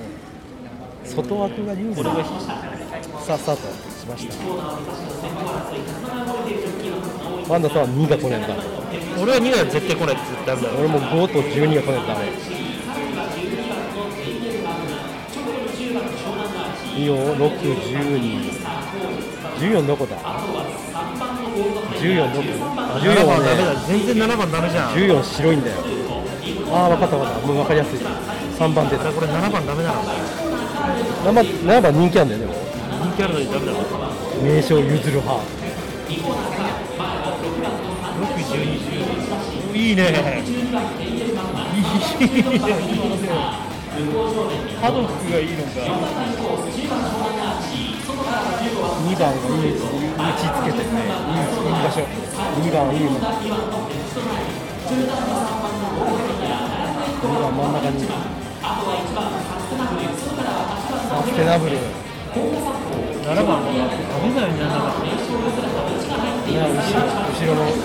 [1.04, 2.02] 外枠が有利さ
[3.34, 3.62] あスタート
[4.00, 4.34] しました。
[7.48, 8.48] ワンダさんは2が来ないんだ
[9.22, 10.78] 俺は2は絶対来ないって言ったらダメだろ。
[10.80, 12.32] 俺も5と12が来ないんだね
[16.96, 18.50] いいよ612
[19.58, 22.48] 14どこだ？14どこ
[22.98, 23.46] 14はね。
[23.86, 24.90] 全然7番ダメじゃん。
[24.94, 25.76] 14白いんだよ
[26.72, 27.46] ああ分かった分かった。
[27.46, 27.98] もう分かりやすい。
[27.98, 29.12] 3番出た。
[29.12, 29.92] これ7番ダメな。
[29.92, 30.02] の。
[31.24, 32.56] 7番 ,7 番人気あるんだよね。
[33.02, 33.78] 人気あるのにダメだろ。
[34.42, 35.42] 名称譲る派。
[39.74, 40.42] いいね。
[44.80, 45.70] パドックがいいのか。
[48.26, 49.84] 2番がいい位置
[50.18, 50.94] 位置つけてね。
[51.28, 52.00] いいいい場所。
[52.60, 53.10] 2番いいの
[55.96, 56.04] 2
[57.40, 58.12] 番真ん中にサ
[61.24, 64.92] ステナブル7番はダメだよね、7番。
[66.46, 67.00] いや後ろ
[67.32, 67.80] 後ろの後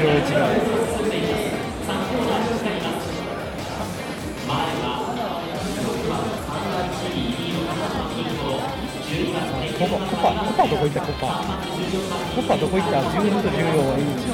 [0.00, 0.40] ろの位置が
[9.78, 11.26] コパコパコパどこ行ったコパ
[12.36, 14.26] コパどこ行った12と14はいい位置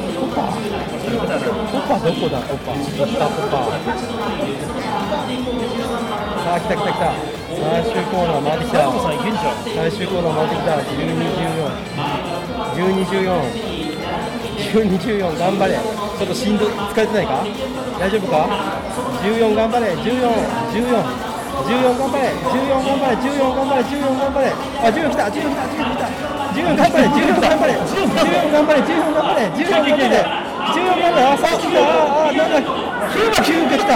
[0.00, 0.03] コ
[0.34, 3.70] パコパどこだコパ行ったコパ
[6.44, 7.14] さあ来た来た来た。
[7.54, 8.78] 最終コーナー回ってきた。
[9.74, 10.76] 最終コーナー回ってきた。
[12.74, 13.24] 1214
[14.74, 17.06] 1214頑張れちょっとしんど疲れ。
[17.06, 17.44] てないか
[17.98, 18.48] 大丈夫か
[19.22, 20.04] ？14頑張れ1414
[20.90, 26.10] 14頑張れ14頑張れ14頑張れ14頑張れあ14来た14来た14来た。
[26.54, 29.38] 14頑張れ14頑張れ14頑張れ14頑張れ14頑張
[29.94, 30.18] れ
[30.74, 33.94] 14頑張れあさあ来たああなんだ9が9が来た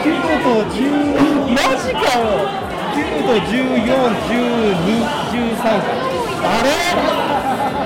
[0.00, 0.08] 9
[0.42, 2.66] と10マジかよ。
[2.96, 5.68] 9と14、12、13
[6.42, 6.66] あれ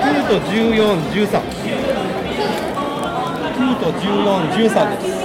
[0.07, 0.71] ?9 と14、
[1.11, 1.27] 13
[3.57, 5.19] 9と14、13です。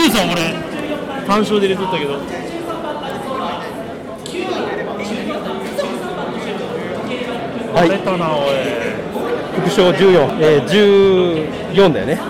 [0.00, 0.40] 13俺、
[1.26, 2.43] 単勝で入れとったけど。
[7.74, 7.88] はい。
[7.88, 8.54] 荒れたな、おい。
[9.60, 12.20] 副賞14、えー、14だよね。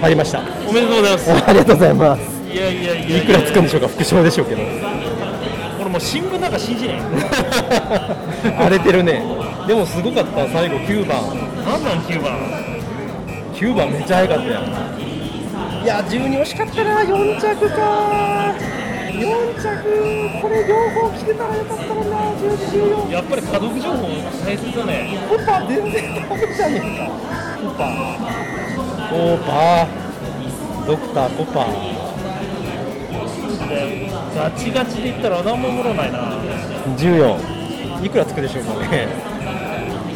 [0.00, 0.40] 入りました。
[0.68, 1.32] おめでとうございます。
[1.46, 2.22] ありがとうございます。
[2.52, 3.88] いやいやいやいくらつくんでしょうか？
[3.88, 4.62] 副賞でしょうけど。
[5.80, 7.00] 俺もう新聞なんか信じね
[8.58, 9.22] 荒れてるね。
[9.66, 10.46] でもすごかった。
[10.48, 11.18] 最後9番。
[11.18, 11.70] え。
[11.70, 12.32] なんなん9番。
[13.54, 14.50] 9番めっちゃ速かったよ。
[15.84, 17.00] いや12惜しかったな。
[17.00, 17.76] 4着か。
[17.76, 18.71] 4
[19.22, 19.30] 着
[20.40, 22.56] これ両方来てたらよかったのにな10、
[23.06, 24.08] 14やっぱり家族情報
[24.44, 25.18] 大切だね。
[25.28, 27.06] コパ全然ダメじゃねえか。
[27.62, 27.84] コパ
[29.10, 29.86] コパ
[30.86, 31.66] ドクターコパ
[33.68, 36.36] でガチガチで言ったら何もおもろないな。
[36.96, 39.08] 14いくらつくでしょうかね。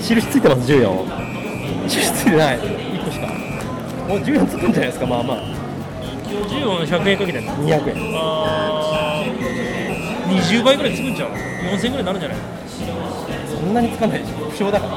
[0.01, 2.59] 印ついてます14印ついてない。
[2.59, 3.27] 1個しか。
[4.09, 5.39] もう14つくんじゃないですかまあまあ。
[6.27, 7.95] 14の100円かけてんの？200円。
[8.15, 8.66] あー
[10.29, 12.39] 20倍ぐらいつくんちゃう？4000円ぐらいになるんじゃない？
[13.49, 14.35] そんなにつかないでしょ。
[14.51, 14.93] 不詳だから。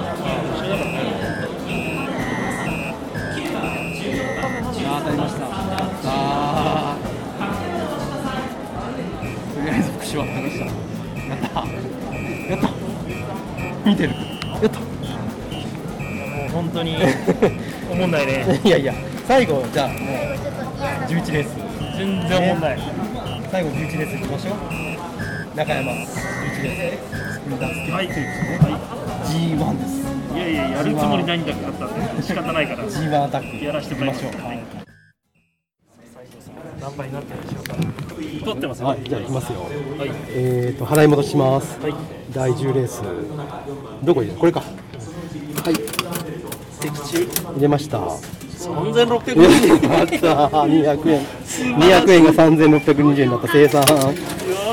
[4.92, 5.46] あ当たりました。
[6.06, 9.56] あー。
[9.56, 10.66] とりあえず復習は当たりました。
[10.66, 10.72] や
[11.36, 11.50] った。
[12.50, 13.90] やった。
[13.90, 14.10] 見てる。
[14.14, 14.16] や
[14.68, 14.80] った。
[14.80, 14.86] も
[16.48, 16.98] う本当に
[17.92, 18.60] おもんないね。
[18.64, 18.94] いやいや
[19.28, 19.98] 最後じゃあもう
[21.08, 21.50] 11レース。
[21.98, 22.80] 全然おもんない。
[23.52, 24.89] 最後11レースいきましょう
[25.60, 25.96] 中山11
[26.64, 28.26] レーススプリンタースキルはい、ですね。
[29.26, 29.92] G1 です。
[30.34, 32.86] いやいややるつもりないんだったんで仕方ないから。
[32.86, 34.64] G1 アタックやらせてもらいましょうはい
[36.80, 37.64] 何倍になってるでしょう。
[37.66, 37.76] か
[38.46, 38.88] 撮ってますよ。
[38.88, 39.60] はい、じゃあ行きますよ。
[39.60, 40.12] はい。
[40.30, 41.78] えーと、払い戻します。
[41.82, 41.94] はい。
[42.34, 43.02] 第10レース。
[44.06, 44.40] どこ入れる？
[44.40, 44.62] これか。
[44.62, 44.66] は
[45.72, 45.74] い。
[46.80, 47.28] 的中。
[47.52, 47.98] 入れました。
[47.98, 50.06] 3600や円。
[50.06, 51.26] った200円。
[51.76, 53.50] 200円が3620円になった。
[53.50, 53.84] 生産。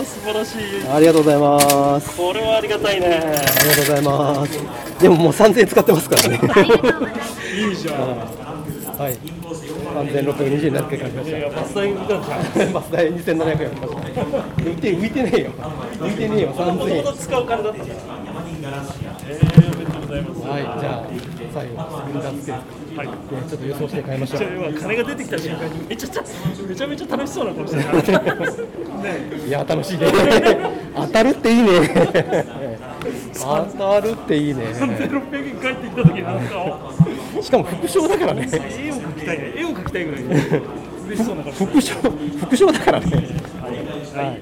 [0.07, 2.16] 素晴らしいありがとうございます。
[2.16, 3.33] これはありがたいねありが
[3.75, 5.03] とうございます。
[5.03, 6.40] でももう3000円使ってますからね。
[7.55, 7.97] いいじゃん
[8.99, 9.19] はい。
[9.97, 12.23] 3620円になって感じましいやバス代浮かんじゃん
[12.69, 12.73] た？
[12.73, 13.99] バス代2700円ありました。
[14.62, 15.51] 浮いて浮いてねえよ。
[15.99, 17.14] 浮いてねえよ3000円。
[17.16, 17.97] 使う金だったじゃん
[19.29, 21.05] えー、おめでとうございますはい、じゃあ
[21.55, 22.62] 最後スプリンターステーク
[22.96, 23.06] はい。
[23.06, 23.12] で
[23.48, 24.40] ちょっと予想して買いましょう。
[24.74, 26.22] 金が出てきた瞬間にめちゃめちゃ
[26.66, 27.82] めちゃめちゃ楽しそうな顔してる
[29.02, 30.06] ね いや楽しいね。
[30.96, 31.70] 当たるっていいね。
[33.35, 34.64] 当たるっていいね。
[34.72, 38.48] 3600円帰ってきた時なんかしかも副賞だからね。
[38.50, 39.52] 絵を描きたいね。
[39.56, 40.22] 絵を描きたいぐらい
[41.09, 41.94] 嬉しそうな顔して副賞
[42.46, 43.06] 副賞だからね。
[44.16, 44.40] はい、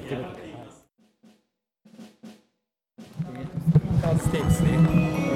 [4.19, 4.71] ステークスで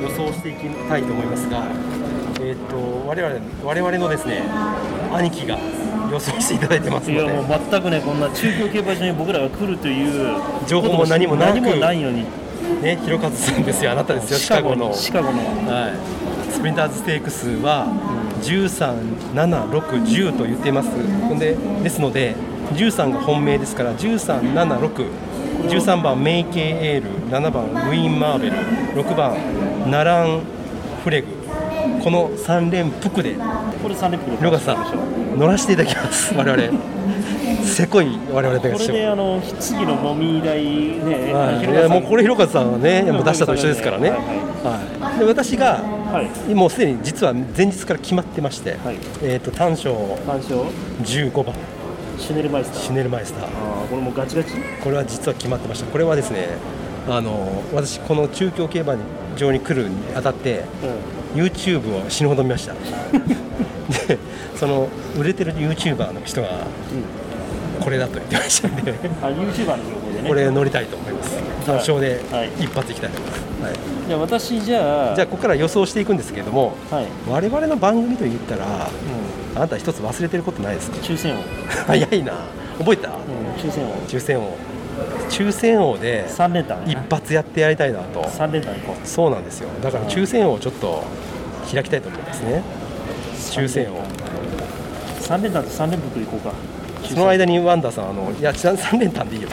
[0.02, 1.64] 予想していきたいと思いますが
[2.42, 4.44] えっ、と我々我々のですね
[5.12, 5.58] 兄貴が
[6.12, 12.26] 予想していただいてますのいやもうで全くねこんな中京競馬場に僕らが来るという情報も何も何もないのに。
[12.82, 14.94] ね広和さんですよあなたですよシカゴの。
[14.94, 17.88] シカゴのはい、スプリンターズステークスは
[18.42, 20.90] 13、7、6、10と言っています。
[20.90, 22.36] ほんでですので
[22.74, 25.10] 13が本命ですから13、7、6、
[25.70, 28.58] 13番メイケイエール、7番ウィーン・マーベル、
[29.04, 29.36] 6番
[29.90, 30.42] ナラン・
[31.04, 31.28] フレグ、
[32.04, 36.34] この3連複でこれ3連複で広川さん乗らせていただきます。
[36.36, 36.80] 我々。
[37.64, 44.20] せこい我々でこれであの次のもみ台ね、はい、いやもうこれ広川さんはねもう出したと一緒ですからね、はい
[45.02, 45.82] はい、で私が
[46.12, 46.56] はい。
[46.56, 48.98] もうすでに実は前日から決まってまして、はい。
[49.22, 49.94] えー、と単勝
[50.26, 50.62] 単勝
[51.04, 51.56] 15番。
[52.18, 52.82] シュネルマイスター。
[52.82, 53.44] シュネルマイスター。
[53.46, 54.54] あーこれもうガチガチ？
[54.84, 55.86] これは実は決まってました。
[55.86, 56.48] これはですね
[57.08, 58.96] あの私この中京競馬
[59.38, 60.64] 場に来るにあたってう
[61.36, 62.74] YouTube を死ぬほど見ました。
[64.08, 64.18] で
[64.56, 64.88] その
[65.18, 66.50] 売れてる YouTuber の人が
[67.80, 69.68] これだと言ってましたんでん、あ YouTuber の情報
[70.16, 70.28] でね。
[70.30, 71.38] これ乗りたいと思います。
[71.66, 72.50] 単勝ではい。
[72.60, 73.74] 一発いきたいと思います、はい。
[74.08, 78.68] じゃあ私じゃあじゃあここから予想していくんですけれどもはい、我々の番組と言ったらう
[79.56, 80.98] あなた一つ忘れてることないですか？
[80.98, 81.38] ん、抽選王、
[81.88, 82.34] 早いな。
[82.80, 83.10] 覚えた？
[83.10, 83.16] うん、
[83.62, 84.56] 抽選王抽選王
[85.30, 88.22] 抽選王で3連単一発やってやりたいなと。
[88.24, 89.70] 3連単行こそうなんですよ。
[89.82, 91.04] だから抽選王をちょっと
[91.72, 92.64] 開きたいと思いますね。
[93.52, 93.98] 抽選王。
[93.98, 94.02] う
[95.22, 96.54] 3連単と3連複行こうか。
[97.08, 99.50] その間にワンダさんあのいや3連単でいいよ。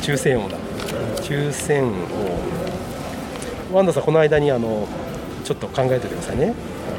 [0.00, 0.56] 抽選王だ。
[1.22, 1.92] 抽選王。
[3.76, 4.86] ワンダさんこの間にあの
[5.44, 6.54] ちょっと考えておいてくださいね。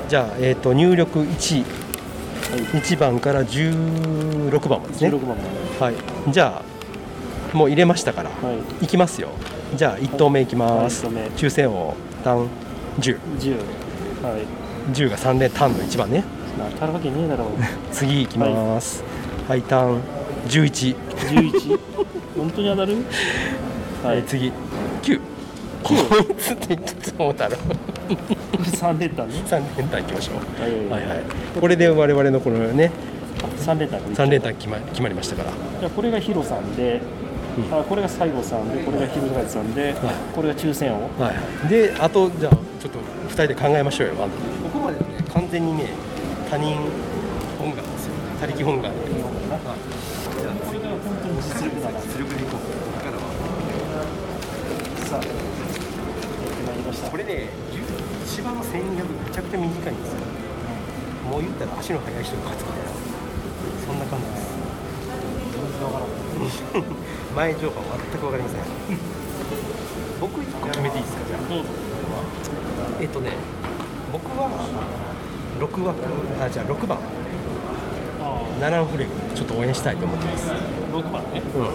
[0.10, 1.66] じゃあ、えー、と入力1、
[2.74, 5.10] 1番から16番までですね。
[5.10, 5.42] 16番まで。
[5.80, 6.32] はい。
[6.32, 6.73] じゃあ
[7.54, 8.36] もう入れましたから、は
[8.82, 8.86] い。
[8.86, 9.30] いきますよ。
[9.76, 12.48] じゃあ1投目いきます、はい抽選王単
[13.00, 13.56] 1010 10
[14.24, 15.10] はい。
[15.10, 16.24] が3連単の1番ね。
[16.58, 17.48] な当たるわけねえだろう。
[17.92, 19.04] 次いきます。
[19.48, 19.62] はい。
[19.62, 20.00] 単
[20.48, 20.96] 11
[21.30, 21.80] 11
[22.38, 22.98] 本当に当たる？
[24.04, 24.24] はい。
[24.24, 24.52] 次。
[25.02, 25.20] 9
[25.84, 27.58] こいつって言ってたもうだろ
[28.62, 29.36] 3 連単ね。
[29.46, 30.62] 3連単いきましょう。
[30.62, 30.72] はい。
[30.72, 31.18] はいはい。
[31.18, 31.26] はい
[31.60, 32.92] これで我々のこのね
[33.66, 34.00] 3連単。
[34.00, 35.50] 3連単決ま決まりましたから。
[35.80, 37.02] じゃあこれがヒロさんで、
[37.58, 37.80] うん。
[37.80, 39.96] あこれが西郷さんでこれが広瀬さんで、
[40.36, 41.04] これが抽選王。
[41.22, 41.36] はい。
[41.36, 43.00] はいであとじゃあちょっと
[43.30, 45.88] 2人で考えましょうよワンダここまでね完全にね
[46.50, 46.76] 他人
[47.58, 48.92] 本願ですよ他力本願。
[48.92, 52.60] はいじゃあこれが本当に実力だな実力でいこう。
[52.60, 53.22] ここからは。
[55.06, 55.32] さあやって
[56.68, 57.10] まいりました。
[57.10, 57.48] これね
[58.26, 60.20] 芝の1200めちゃくちゃ短いんですよ。
[61.30, 62.92] もう言ったら足の速い人が勝つみたいな
[63.88, 64.53] そんな感じです
[67.36, 68.60] 前情報は全くわかりません。
[70.22, 71.40] 僕1個決めていいですかじゃあ。
[71.50, 71.70] どうぞ。
[73.02, 73.32] えっとね
[74.12, 74.50] 僕は
[75.60, 76.00] 6枠
[76.42, 76.98] あじゃあ6番。
[78.22, 80.52] あナランフレグちょっと応援したいと思ってます。
[80.52, 80.56] あ
[80.94, 81.42] 6番ね。
[81.56, 81.72] うん、はい。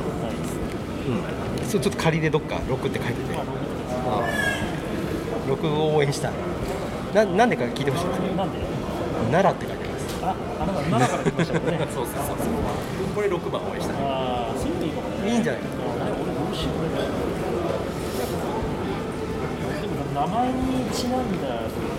[1.08, 3.34] うん、それちょっと仮でどっか6って書いてて。
[3.34, 3.44] まあ
[5.48, 6.32] 6 6を応援したい。
[7.14, 8.04] ななんでか聞いてほしい。
[8.04, 8.58] んですけどなんで？
[9.30, 9.77] 奈良って書いて
[10.72, 12.54] ますああなた奈良から来ましたよねそうそうそうそう
[13.14, 16.82] これ6番応援したいああそういうのいいかもねいいんじゃないかあれ俺どうしよう
[19.80, 21.46] でも名前にちなんだ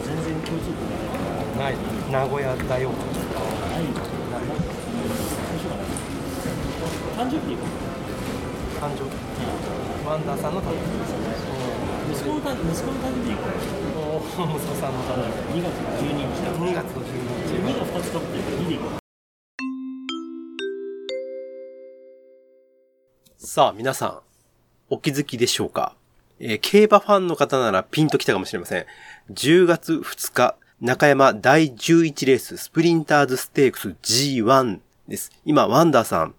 [0.04, 0.80] 全然共通点
[1.60, 1.76] ない
[2.12, 2.96] ない名古屋大王な
[3.80, 5.84] いななどうしようかな
[7.20, 7.56] 誕生日
[8.80, 9.12] 誕生日
[10.08, 10.88] ワンダーさんの誕生日
[12.14, 13.36] 息子の誕息子の誕生日
[14.46, 17.10] 息子さんの誕生2月の12日だ日2月の12
[17.50, 18.80] 2日が2つかぶってるから2で
[23.38, 24.20] さあ皆さん
[24.90, 25.94] お気づきでしょうか、
[26.40, 28.86] えー競馬ファンの方ならピンときたかもしれません。
[29.32, 34.80] 10月2日中山第11レーススプリンターズステークス G1
[35.10, 35.32] です。
[35.44, 36.34] 今ワンダーさん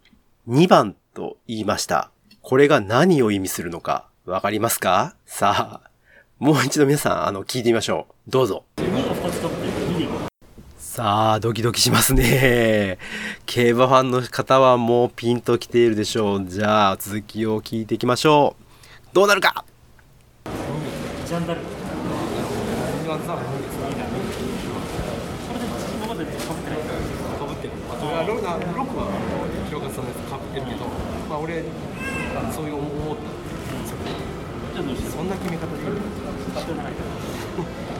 [0.48, 2.10] 2番と言いました。
[2.40, 5.14] これが何を意味するのかわかりますか？
[5.26, 5.89] さあ
[6.40, 8.30] もう一度皆さん、あの、聞いてみましょう。
[8.30, 8.64] どうぞ。
[10.78, 12.96] さあ、ドキドキしますね。
[13.44, 16.46] 競馬ファンの方はもうピンときているでしょう。
[16.46, 18.64] じゃあ、続きを聞いていきましょう。
[19.12, 19.66] どうなるか？
[28.24, 29.06] ロックは
[29.70, 30.86] 評価するやつかぶってるけど
[31.28, 31.62] まあ、俺
[32.50, 32.70] そうい。
[32.70, 33.22] う思った
[33.76, 34.29] んですよ
[34.80, 36.92] うしようそんな決め方でいいしょうがない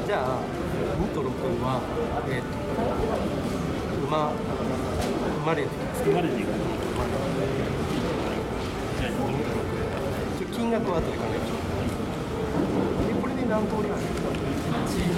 [0.06, 0.40] じゃあ、
[0.98, 1.28] 2と6
[1.62, 1.80] は、
[2.26, 2.48] えっ、と、
[4.06, 6.02] 馬、生まれてます。
[6.04, 9.12] 生まれていくじゃあ
[10.38, 11.70] ちょ金額は後で考えましょう。
[13.06, 15.14] で、これで何通りある ?1、2、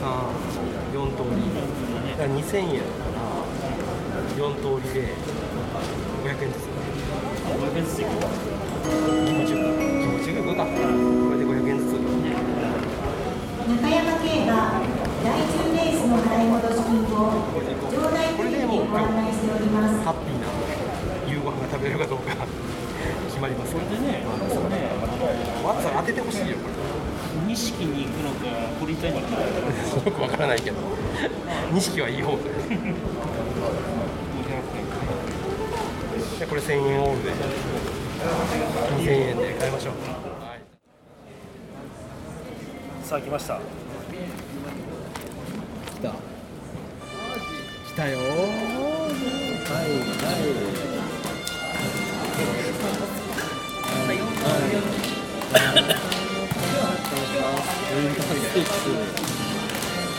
[0.00, 0.46] 3、
[0.94, 1.42] 4通り。
[2.12, 3.34] だから2000円だから、
[4.36, 5.12] 4通りで
[6.24, 6.66] 500円ずつ。
[7.46, 8.10] 500円ずついこ
[8.52, 8.55] う
[8.86, 9.82] 気持ちよく。
[10.00, 10.64] 気持ちよくか。
[10.64, 10.70] こ
[11.32, 11.98] れで500円ずつ。
[13.66, 14.80] 中山競馬
[15.24, 20.46] 第10レースの払い戻し金を場内クリにご案内しておりますハッピーな
[21.26, 22.46] 夕ご飯が食べれるかどうか
[23.26, 23.74] 決まります。
[23.74, 24.88] これでね、あのね、
[25.64, 26.74] わざわざ当ててほしいよ、これ。
[27.48, 28.46] 錦に行くのか、
[28.80, 30.76] ポリタに行くのか、よくわからないけど。
[31.72, 32.42] 錦はいい方で。
[36.38, 37.32] じゃあこれ1000円オールで
[38.98, 39.94] 2000円で買いましょう。
[39.94, 40.60] はい
[43.06, 43.54] さあ来ました。
[43.54, 43.60] 来
[46.02, 46.10] た。
[46.10, 48.18] 来たよ。
[48.18, 48.24] は
[49.84, 49.86] い。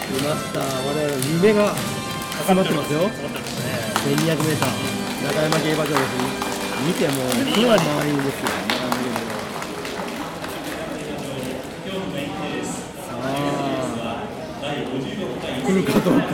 [0.08, 0.60] 出ました。
[0.62, 1.76] 我々の夢が
[2.47, 3.01] 集まってますよ。
[3.01, 3.12] 1200
[4.45, 4.70] メーター。
[5.28, 5.95] 中山競馬場で
[6.41, 6.47] す。
[6.86, 8.49] 見てもう、これは満員ですよ。
[8.67, 9.25] 中山競馬場。
[12.93, 13.25] さあ、
[15.65, 16.25] 来るかどうか。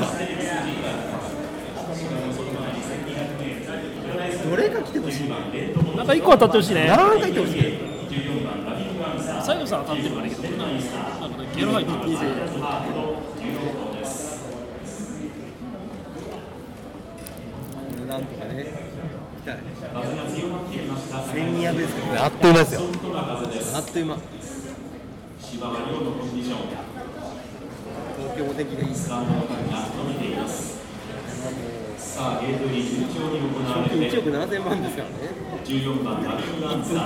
[4.44, 6.88] どれが来てほしいなんか一個当たってほしいね。
[6.88, 7.62] 何回来てほしい
[9.42, 10.70] 西郷さん当たってるからいいけど、なん
[11.32, 12.00] かね、ゲロ入ってる
[19.94, 22.18] 千二百ですか、ね。
[22.18, 22.82] あっという間ですよ。
[23.76, 24.18] あっという間。
[25.46, 25.60] 東
[28.36, 29.08] 京も天気がいいです。
[29.08, 29.22] さ
[32.40, 34.08] あ、ゲートに順調に行われて。
[34.08, 35.14] 一億七千万ですからね。
[35.64, 37.06] 十四番ラビンンサー。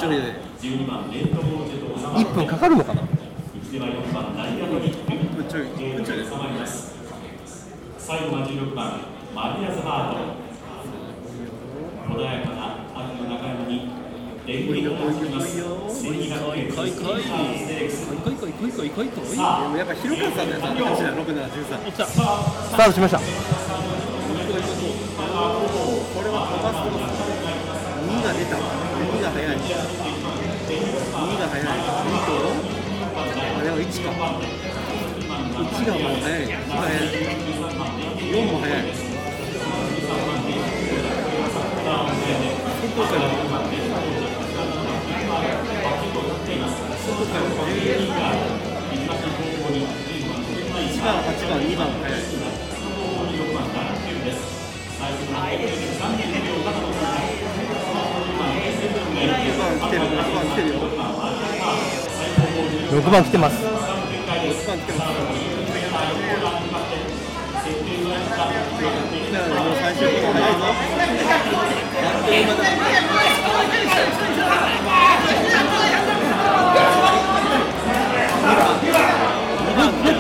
[0.88, 1.42] 番レーと
[2.00, 2.22] 収まる。
[2.22, 3.02] 一分かかるのかな？
[3.64, 3.90] 一番
[5.36, 5.68] 分ちょい。
[6.66, 6.96] す。
[7.98, 9.02] 最後は16番
[9.36, 10.48] マリアスハート。
[12.08, 12.57] 穏やか
[14.48, 21.92] 電気がつきます1200円かいかいかいかいかいかいかいかいかいさでもやっぱ広川さんのやつあったかもしれない、6、7、13。
[21.92, 22.06] 来た。
[22.08, 23.20] スタートしました。
[23.20, 23.24] こ
[26.24, 28.56] れは飛ばすと2が出た。
[28.56, 29.60] 2が早い。
[29.60, 29.68] 2
[31.38, 31.68] が早い。
[31.68, 32.40] 2と、
[33.28, 34.16] あれは1か。
[35.60, 36.48] 1がもう早い。
[36.48, 37.20] 早い。
[38.32, 38.96] 4も早い。
[42.98, 43.47] 外から、
[51.08, 52.52] 番、8番、2番、はい、6番。
[62.92, 63.56] 6番来てます。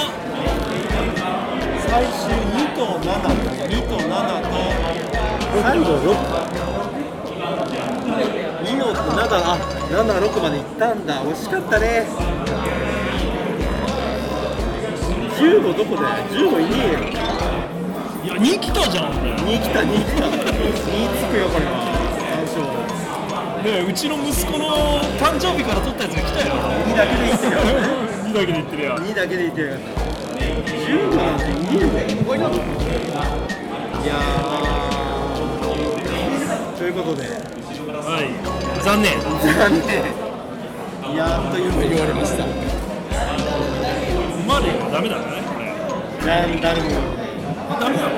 [1.86, 3.12] 最終2と7
[3.68, 4.56] 2と7と
[5.62, 6.65] 最後6
[8.66, 8.98] 2の7
[9.30, 9.56] あ
[9.88, 11.22] 76まで行ったんだ。
[11.22, 12.04] 惜しかったね。
[15.38, 16.02] 15どこで
[16.34, 16.98] 15いねえよ
[18.24, 19.22] いや2来たじゃん。
[19.22, 20.26] ね2来た2来た。
[20.26, 21.86] 2つくよこれは。
[22.34, 22.66] 単勝
[23.64, 26.54] えうちの息子の誕生日から取ったやつが来たよ。
[26.86, 27.62] 2だけでいってるよ。
[28.26, 28.98] 2だけで言ってるよ。
[28.98, 29.74] 2だけでいってるよ。
[30.86, 31.90] 15なんていいよい
[34.08, 36.78] やー。
[36.78, 37.56] ということで。
[38.06, 38.55] はい
[38.86, 39.18] 残念。
[39.18, 39.26] 残
[39.82, 39.98] 念。
[41.12, 42.44] いやーというふうに言われました。
[44.46, 45.74] 馬ではダメだねこれ。
[46.22, 46.86] じゃんだる
[47.66, 48.14] まダメなの。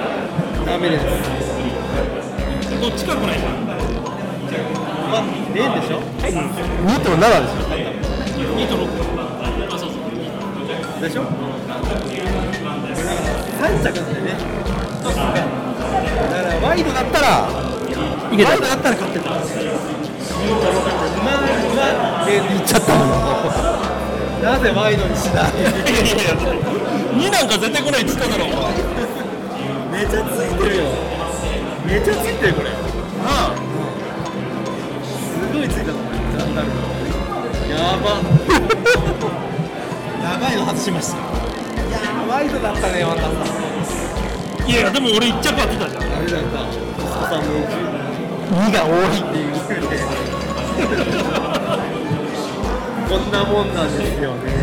[0.68, 1.08] ダメです。
[2.78, 3.40] どっちか来ないん。
[3.64, 3.80] だ
[5.08, 6.36] まあ例でしょ？2
[7.00, 7.64] と7でし
[8.44, 8.92] 2と6
[9.72, 10.04] あそうそう。
[11.00, 11.24] でしょ
[13.56, 14.36] ？3着なんだよね。
[15.00, 19.32] だからワイドだったらワイドだったら勝ってた
[20.38, 21.44] 2と6で馬馬
[22.26, 22.88] で言っちゃった
[24.42, 25.52] なぜワイドにしない
[27.18, 28.46] 2なんか絶対来ないっつっただろ
[29.90, 30.84] めちゃついてるよ。
[31.84, 32.68] めちゃついてるこれ
[33.24, 33.56] ああ
[35.02, 36.68] すごいついたのジャンダル
[37.70, 38.20] やば
[40.22, 41.20] やばいの外しましたい
[41.90, 46.02] やーワイドだったねワンダさんいやでも俺1着当てたじゃん。
[46.12, 46.58] あれだった。
[47.02, 47.97] 細さんも
[48.48, 49.52] 2が多いっていう
[53.08, 54.60] こんなもんなんですよねい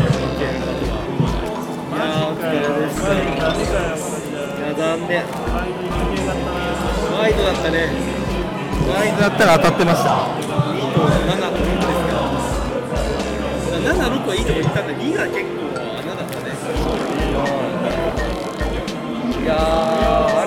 [1.98, 3.16] やお疲れでしたい
[4.60, 5.24] や残念
[7.16, 7.76] ワイドだったね
[8.88, 12.26] ワイドだったら当たってました2と7と6ですから
[13.86, 15.62] 7、6はいいとこ行ったんで2が結構
[16.00, 16.46] 穴だったね
[19.42, 20.45] いや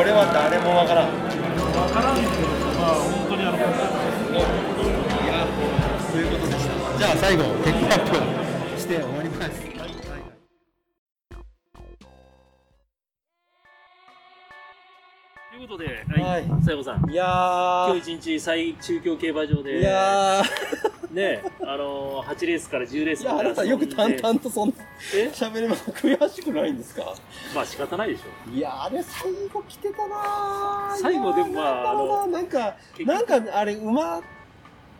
[0.00, 1.10] これは誰もわからん。
[1.12, 2.48] 分からんけど
[2.80, 3.60] まあ本当にあのい
[5.28, 5.44] や
[6.10, 6.72] そういうことでした。
[6.98, 9.69] じゃあ最後結果発表して終わります
[16.74, 20.42] ははいい、西郷さん、いや今日一日最中京競馬場で、いや
[21.10, 24.74] ね、あのー、8レースから10レースいやあなたよく淡々とそんな
[25.14, 25.28] え？
[25.34, 25.90] 喋れます。
[25.90, 27.14] 悔しくないんですか？
[27.54, 28.50] まあ仕方ないでしょ。
[28.50, 34.20] いやあれ最後来てたな最後でもまああのなんかなんかあれ馬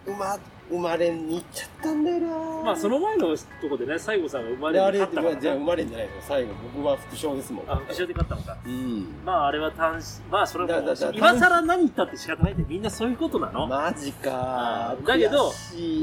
[0.07, 0.37] 馬
[0.71, 2.29] 生まれに行っちゃったんだよな。
[2.65, 5.29] まあその前のとこでね、西郷さんが生まれにであれ勝ったか。
[5.29, 6.49] ら、ね、じゃあ生まれんじゃないの最後。
[6.75, 7.65] 僕は副賞ですもん。
[7.71, 8.57] あ、副賞で勝ったのか。
[8.65, 9.07] うん。
[9.25, 13.67] まああれは単身、まあそれはもうだだだ、今更何言ったって仕方ないんで、みんなそういうことなの？
[13.67, 14.97] マジか。
[15.05, 15.53] だけど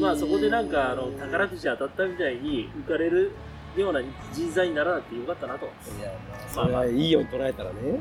[0.01, 3.32] まあそこでなんかあの宝くじ当たったみたいに浮かれる
[3.78, 4.01] ような
[4.34, 5.65] 人材にならなくてよかったなと。
[5.65, 5.70] い
[6.01, 7.99] やまあそれはいいように捉えたらね。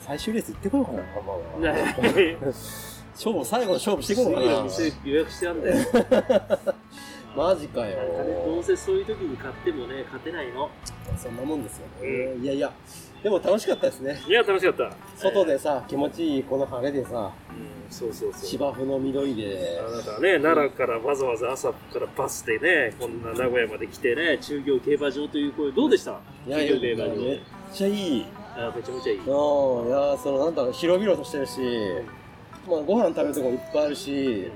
[0.00, 1.22] 最終レース行ってこようかなまあ
[1.60, 2.38] まあね
[3.18, 5.76] 勝負最後の勝負していこうか次のな店予約してあんだよ。
[7.36, 7.96] マジかよ。
[8.46, 10.70] どうせそういう時に買ってもね、勝てないの。
[11.16, 12.34] そんなもんですよね。
[12.42, 12.72] いやいや
[13.22, 14.20] でも楽しかったですね。
[14.28, 14.92] いや、楽しかった。
[15.16, 18.46] 外でさ気持ちいいこの晴れでさうん、そうそうそう。
[18.46, 19.80] 芝生の緑で。
[19.80, 26.20] あなたはね、奈良からわざわざ朝からバスでね、こんな名古屋まで来てね、中京競馬場という声、どうでした？
[26.46, 27.20] いやいや中京競馬場。
[27.22, 27.40] めっ
[27.72, 28.26] ちゃいい。
[28.56, 29.18] あめちゃめちゃいい。
[29.18, 31.60] うんいやそのなんだろう広々としてるし
[32.68, 34.50] まあご飯食べるとこいっぱいあるし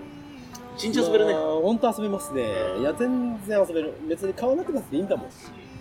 [0.76, 1.42] 一日遊べるねまあ。
[1.42, 2.46] ほんと遊べますね
[2.80, 5.30] いや全然遊べる別に買わなくなっていいんだもん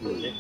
[0.02, 0.34] そうね。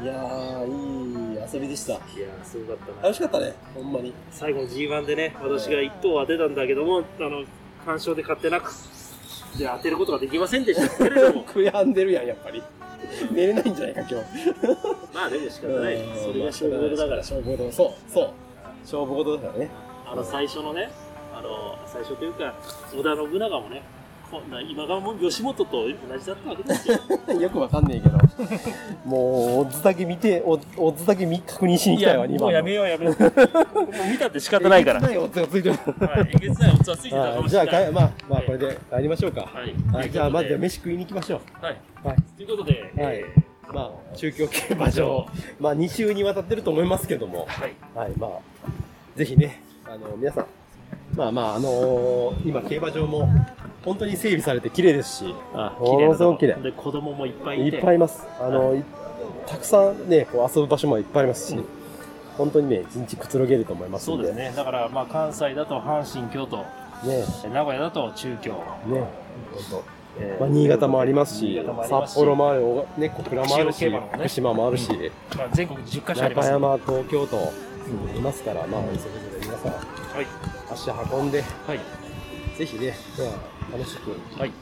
[0.00, 1.94] いやー、いい遊びでした。
[1.94, 3.02] いやー、すごかったな。
[3.02, 4.14] 楽しかったね、ほんまに。
[4.30, 7.44] 最後の G1 でね、私が1等を当てたんだけども、あの、
[7.84, 8.72] 干渉で勝ってなく、
[9.58, 12.62] で、当てることができませんでしたけれども、 悔やんでるやん、やっぱり。
[13.32, 14.14] 寝れないんじゃないか、今日。
[15.12, 15.98] まあでも仕方ない。
[16.22, 17.16] それが勝負事だから。
[17.16, 18.30] 勝負事、そう、そう。
[18.82, 19.70] 勝負事だからね。
[20.10, 20.90] あの、最初のね、
[21.34, 22.54] あの、最初というか、
[22.92, 23.82] 織田信長もね、
[24.30, 26.96] こんな今川も吉本と同じだったわけですよ。
[27.40, 28.18] よくわかんねえけど。
[29.04, 29.20] もう、
[29.60, 33.22] オッズだけ見て、オッオッズだけ見確認しに来たよ、もうやめようやめよう。
[33.22, 33.28] も
[33.84, 35.00] う見たって仕方ないから。
[35.00, 35.10] はい。
[35.10, 35.76] ないオッズがついてる。
[36.34, 37.68] えげつないオッズはついてたかはいじゃあ、もしれない。
[37.68, 39.40] かえまあ、まあ、これで帰りましょうか。
[39.42, 39.94] はい。
[39.94, 41.76] はい、じゃあ、まず飯食いに行きましょことではい。
[42.04, 42.08] う。
[42.08, 42.16] はい。
[42.36, 43.24] ということで、はいえ
[43.72, 45.26] まあ、中京競馬場、
[45.60, 47.74] まあ、2週にわたってると思いますけども、ーはい。
[47.94, 48.30] はい、まあ、
[49.16, 50.46] ぜひね、あの、皆さん、
[51.16, 53.26] まあまあ、あのー今、競馬場も、
[53.82, 57.76] 本当に整備されて綺麗ですし、あものすごく綺麗で、子供もいっぱいいて。
[57.78, 58.26] いっぱいいます。
[58.38, 58.84] あの、い
[59.46, 61.64] たくさんね、こう遊ぶ場所もいっぱいありますし、うん
[62.36, 64.06] 本当にね、一日くつろげると思います。
[64.06, 64.52] そうですね。
[64.54, 67.24] だから、まあ、関西だと阪神、京都、ね。
[67.52, 68.58] 名古屋だと中京、ね。
[68.86, 69.08] 本
[69.70, 69.84] 当。
[70.20, 72.62] えーまあ、新潟もありますし新潟もありますし札幌もある、
[72.96, 74.90] ね、小倉もあるし、ね福島もあるし、
[75.36, 76.50] まあ、全国10カ所あります。
[76.50, 77.36] 中山、東京と
[78.16, 79.78] いますから、まあ、それぞれ皆さん、は
[80.20, 80.26] い。
[80.70, 81.80] 足運んで、はい。
[82.58, 83.24] ぜひね、ま
[83.76, 84.52] あ、楽しくはい。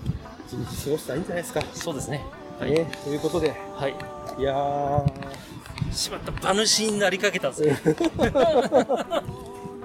[0.47, 1.61] 一日過ごしたらいいんじゃないですか。
[1.75, 2.25] そうですね。
[2.61, 2.71] はい。
[2.71, 3.97] ね、ということで、はい。
[4.39, 5.05] いやー、
[5.93, 7.77] しまった、馬主になりかけたぜ。
[7.83, 7.91] と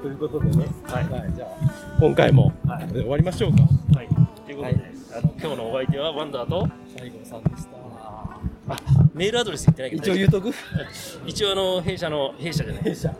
[0.08, 1.48] いうことでね、はいじゃあ、
[2.00, 3.64] 今回も、はい終わりましょうか。
[3.98, 4.08] はい。
[4.46, 4.76] ということで、
[5.18, 7.81] あの、今日のお相手はワンダーと、西郷さんでした。
[9.14, 10.54] メールアドレス言ってないけど、一応言うとく？
[11.26, 12.84] 一応あの、弊社の、弊社じゃない。
[12.84, 13.14] 弊社。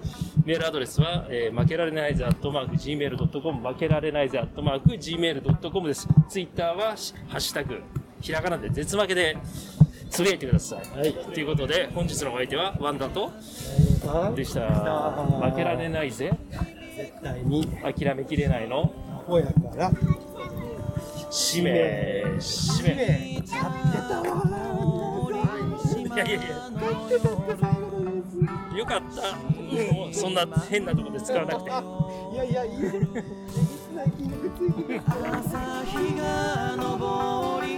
[0.46, 6.08] メールアドレスは、えー、負けられないぜ、アットマーク、gmail.com、負けられないぜ、アットマーク、gmail.com です。
[6.30, 7.82] ツイッターは、しハッシュタグ、
[8.22, 9.38] ひらがなで絶負けで、
[10.10, 10.98] つぶやいてください。
[10.98, 11.14] はい。
[11.14, 13.32] ということで、本日のお相手は、ワンダと、
[14.36, 14.62] でした。
[15.42, 16.32] 負けられないぜ、
[16.96, 18.92] 絶対に、諦めきれないの、
[19.28, 19.92] ほやから、
[21.30, 23.31] 使命、使命。
[26.32, 26.56] いやいや
[28.78, 29.36] よかった。
[29.94, 31.70] もうそんな変なところで使わなくて。
[31.70, 32.88] いやいや、いいつい
[34.84, 35.02] てる。
[35.06, 37.71] 朝日が昇り